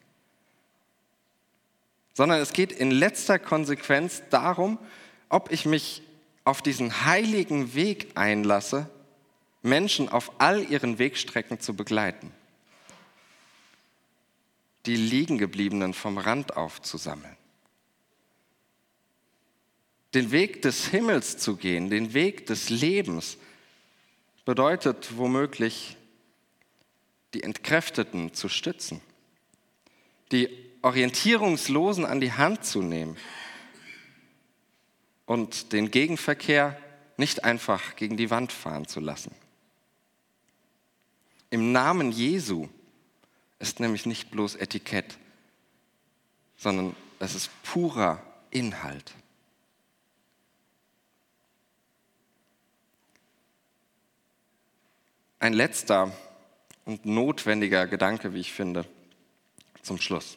Sondern 2.15 2.41
es 2.41 2.53
geht 2.53 2.73
in 2.73 2.91
letzter 2.91 3.39
Konsequenz 3.39 4.23
darum, 4.31 4.79
ob 5.29 5.53
ich 5.53 5.67
mich 5.67 6.03
auf 6.45 6.63
diesen 6.63 7.05
heiligen 7.05 7.75
Weg 7.75 8.13
einlasse, 8.15 8.89
Menschen 9.69 10.09
auf 10.09 10.33
all 10.41 10.69
ihren 10.71 10.99
Wegstrecken 10.99 11.61
zu 11.61 11.75
begleiten, 11.75 12.33
die 14.87 14.97
Liegengebliebenen 14.97 15.95
vom 15.95 16.19
Rand 16.19 16.57
aufzusammeln, 16.57 17.37
den 20.15 20.31
Weg 20.31 20.63
des 20.63 20.87
Himmels 20.87 21.39
zu 21.39 21.57
gehen, 21.57 21.91
den 21.91 22.15
Weg 22.15 22.47
des 22.47 22.71
Lebens, 22.71 23.37
bedeutet 24.45 25.19
womöglich, 25.19 25.99
die 27.35 27.43
Entkräfteten 27.43 28.33
zu 28.33 28.49
stützen, 28.49 29.03
die 30.33 30.49
Orientierungslosen 30.81 32.07
an 32.07 32.21
die 32.21 32.33
Hand 32.33 32.65
zu 32.65 32.81
nehmen 32.81 33.19
und 35.27 35.73
den 35.75 35.91
Gegenverkehr 35.91 36.81
nicht 37.19 37.45
einfach 37.45 37.97
gegen 37.97 38.17
die 38.17 38.31
Wand 38.31 38.53
fahren 38.53 38.89
zu 38.89 39.01
lassen. 39.01 39.35
Im 41.51 41.73
Namen 41.73 42.13
Jesu 42.13 42.69
ist 43.59 43.81
nämlich 43.81 44.07
nicht 44.07 44.31
bloß 44.31 44.57
Etikett, 44.57 45.19
sondern 46.57 46.95
es 47.19 47.35
ist 47.35 47.51
purer 47.63 48.23
Inhalt. 48.51 49.13
Ein 55.41 55.53
letzter 55.53 56.13
und 56.85 57.07
notwendiger 57.07 57.87
Gedanke, 57.87 58.35
wie 58.35 58.41
ich 58.41 58.53
finde, 58.53 58.85
zum 59.83 59.99
Schluss. 60.01 60.37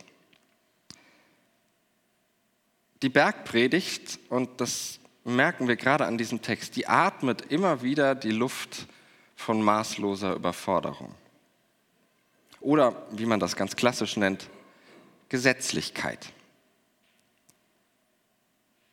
Die 3.01 3.09
Bergpredigt, 3.09 4.19
und 4.29 4.61
das 4.61 4.99
merken 5.23 5.67
wir 5.67 5.75
gerade 5.75 6.05
an 6.05 6.17
diesem 6.17 6.41
Text, 6.41 6.75
die 6.75 6.87
atmet 6.87 7.41
immer 7.51 7.81
wieder 7.81 8.13
die 8.13 8.31
Luft 8.31 8.87
von 9.41 9.61
maßloser 9.61 10.35
Überforderung. 10.35 11.13
Oder, 12.59 12.95
wie 13.11 13.25
man 13.25 13.39
das 13.39 13.55
ganz 13.55 13.75
klassisch 13.75 14.17
nennt, 14.17 14.47
Gesetzlichkeit. 15.29 16.31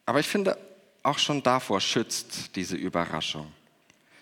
Aber 0.06 0.20
ich 0.20 0.26
finde, 0.26 0.56
auch 1.02 1.18
schon 1.18 1.42
davor 1.42 1.80
schützt 1.80 2.56
diese 2.56 2.76
Überraschung. 2.76 3.52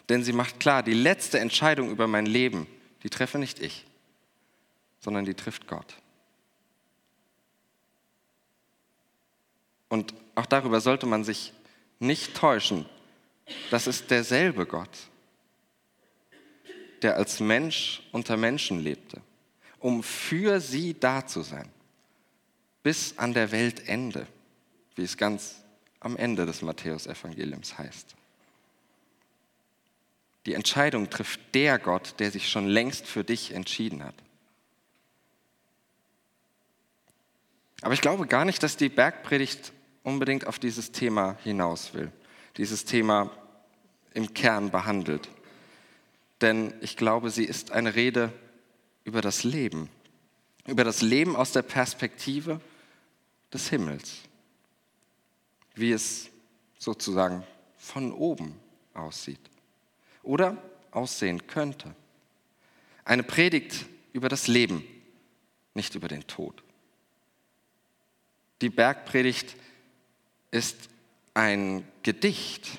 Denn 0.08 0.24
sie 0.24 0.32
macht 0.32 0.60
klar, 0.60 0.82
die 0.82 0.94
letzte 0.94 1.38
Entscheidung 1.38 1.90
über 1.90 2.06
mein 2.06 2.26
Leben, 2.26 2.66
die 3.02 3.10
treffe 3.10 3.38
nicht 3.38 3.60
ich, 3.60 3.86
sondern 5.00 5.24
die 5.24 5.34
trifft 5.34 5.68
Gott. 5.68 5.94
Und 9.88 10.14
auch 10.34 10.46
darüber 10.46 10.80
sollte 10.80 11.06
man 11.06 11.22
sich 11.22 11.52
nicht 12.00 12.34
täuschen. 12.34 12.86
Das 13.70 13.86
ist 13.86 14.10
derselbe 14.10 14.66
Gott, 14.66 14.90
der 17.02 17.16
als 17.16 17.40
Mensch 17.40 18.02
unter 18.12 18.36
Menschen 18.36 18.80
lebte, 18.80 19.20
um 19.78 20.02
für 20.02 20.60
sie 20.60 20.98
da 20.98 21.26
zu 21.26 21.42
sein, 21.42 21.68
bis 22.82 23.18
an 23.18 23.34
der 23.34 23.52
Weltende, 23.52 24.26
wie 24.94 25.02
es 25.02 25.16
ganz 25.16 25.62
am 26.00 26.16
Ende 26.16 26.46
des 26.46 26.62
Matthäusevangeliums 26.62 27.78
heißt. 27.78 28.14
Die 30.46 30.54
Entscheidung 30.54 31.10
trifft 31.10 31.40
der 31.54 31.78
Gott, 31.78 32.14
der 32.20 32.30
sich 32.30 32.48
schon 32.48 32.66
längst 32.66 33.06
für 33.06 33.24
dich 33.24 33.52
entschieden 33.52 34.04
hat. 34.04 34.14
Aber 37.82 37.94
ich 37.94 38.00
glaube 38.00 38.26
gar 38.26 38.44
nicht, 38.44 38.62
dass 38.62 38.76
die 38.76 38.88
Bergpredigt 38.88 39.72
unbedingt 40.02 40.46
auf 40.46 40.58
dieses 40.58 40.92
Thema 40.92 41.36
hinaus 41.42 41.92
will, 41.94 42.12
dieses 42.56 42.84
Thema 42.84 43.30
im 44.14 44.32
Kern 44.32 44.70
behandelt. 44.70 45.28
Denn 46.40 46.74
ich 46.80 46.96
glaube, 46.96 47.30
sie 47.30 47.44
ist 47.44 47.70
eine 47.70 47.94
Rede 47.94 48.32
über 49.04 49.20
das 49.20 49.44
Leben, 49.44 49.88
über 50.66 50.84
das 50.84 51.00
Leben 51.02 51.36
aus 51.36 51.52
der 51.52 51.62
Perspektive 51.62 52.60
des 53.52 53.68
Himmels, 53.68 54.18
wie 55.74 55.92
es 55.92 56.28
sozusagen 56.78 57.44
von 57.78 58.12
oben 58.12 58.54
aussieht 58.94 59.40
oder 60.22 60.56
aussehen 60.90 61.46
könnte. 61.46 61.94
Eine 63.04 63.22
Predigt 63.22 63.86
über 64.12 64.28
das 64.28 64.48
Leben, 64.48 64.84
nicht 65.74 65.94
über 65.94 66.08
den 66.08 66.26
Tod. 66.26 66.62
Die 68.60 68.70
Bergpredigt 68.70 69.54
ist 70.50 70.88
ein 71.34 71.86
Gedicht 72.02 72.78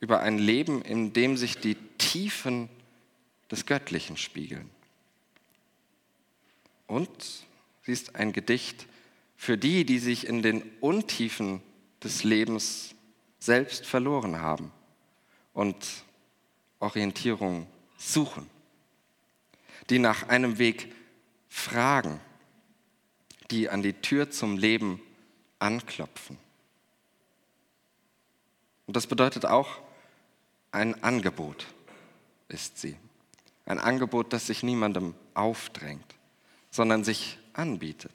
über 0.00 0.20
ein 0.20 0.38
Leben, 0.38 0.82
in 0.82 1.12
dem 1.12 1.36
sich 1.36 1.58
die 1.58 1.76
Tiefen 1.98 2.68
des 3.50 3.66
Göttlichen 3.66 4.16
spiegeln. 4.16 4.70
Und 6.86 7.10
sie 7.84 7.92
ist 7.92 8.16
ein 8.16 8.32
Gedicht 8.32 8.86
für 9.36 9.56
die, 9.56 9.84
die 9.84 9.98
sich 9.98 10.26
in 10.26 10.42
den 10.42 10.62
Untiefen 10.80 11.62
des 12.02 12.24
Lebens 12.24 12.94
selbst 13.38 13.86
verloren 13.86 14.40
haben 14.40 14.72
und 15.52 15.76
Orientierung 16.78 17.66
suchen, 17.96 18.48
die 19.90 19.98
nach 19.98 20.28
einem 20.28 20.58
Weg 20.58 20.92
fragen, 21.48 22.20
die 23.50 23.68
an 23.68 23.82
die 23.82 23.94
Tür 23.94 24.30
zum 24.30 24.56
Leben 24.56 25.00
anklopfen. 25.58 26.38
Und 28.86 28.96
das 28.96 29.06
bedeutet 29.06 29.46
auch, 29.46 29.80
ein 30.72 31.02
Angebot 31.02 31.66
ist 32.48 32.78
sie. 32.78 32.96
Ein 33.66 33.78
Angebot, 33.78 34.32
das 34.32 34.46
sich 34.46 34.62
niemandem 34.62 35.14
aufdrängt, 35.34 36.14
sondern 36.70 37.04
sich 37.04 37.38
anbietet. 37.52 38.12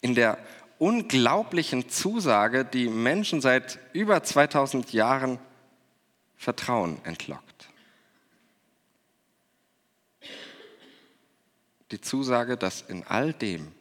In 0.00 0.14
der 0.14 0.38
unglaublichen 0.78 1.88
Zusage, 1.88 2.64
die 2.64 2.88
Menschen 2.88 3.40
seit 3.40 3.78
über 3.92 4.22
2000 4.22 4.92
Jahren 4.92 5.38
Vertrauen 6.36 7.02
entlockt. 7.04 7.68
Die 11.90 12.00
Zusage, 12.00 12.56
dass 12.56 12.82
in 12.82 13.04
all 13.04 13.32
dem 13.32 13.72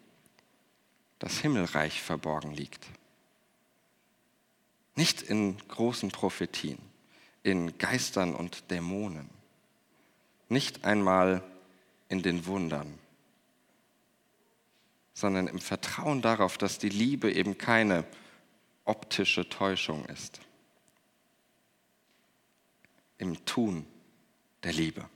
das 1.20 1.40
Himmelreich 1.40 2.02
verborgen 2.02 2.54
liegt. 2.54 2.86
Nicht 4.96 5.22
in 5.22 5.58
großen 5.68 6.12
Prophetien, 6.12 6.78
in 7.44 7.78
Geistern 7.78 8.34
und 8.34 8.72
Dämonen, 8.72 9.30
nicht 10.50 10.86
einmal 10.86 11.44
in 12.10 12.24
den 12.24 12.46
Wundern, 12.46 12.98
sondern 15.14 15.48
im 15.48 15.60
Vertrauen 15.60 16.22
darauf, 16.22 16.58
dass 16.58 16.80
die 16.80 16.90
Liebe 16.90 17.32
eben 17.32 17.58
keine 17.58 18.06
optische 18.86 19.48
Täuschung 19.48 20.06
ist 20.06 20.40
im 23.18 23.46
Tun 23.46 23.86
der 24.64 24.74
Liebe. 24.74 25.08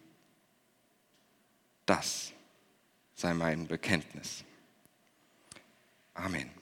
Das 1.86 2.34
sei 3.16 3.34
mein 3.34 3.68
Bekenntnis. 3.68 4.44
Amen. 6.14 6.57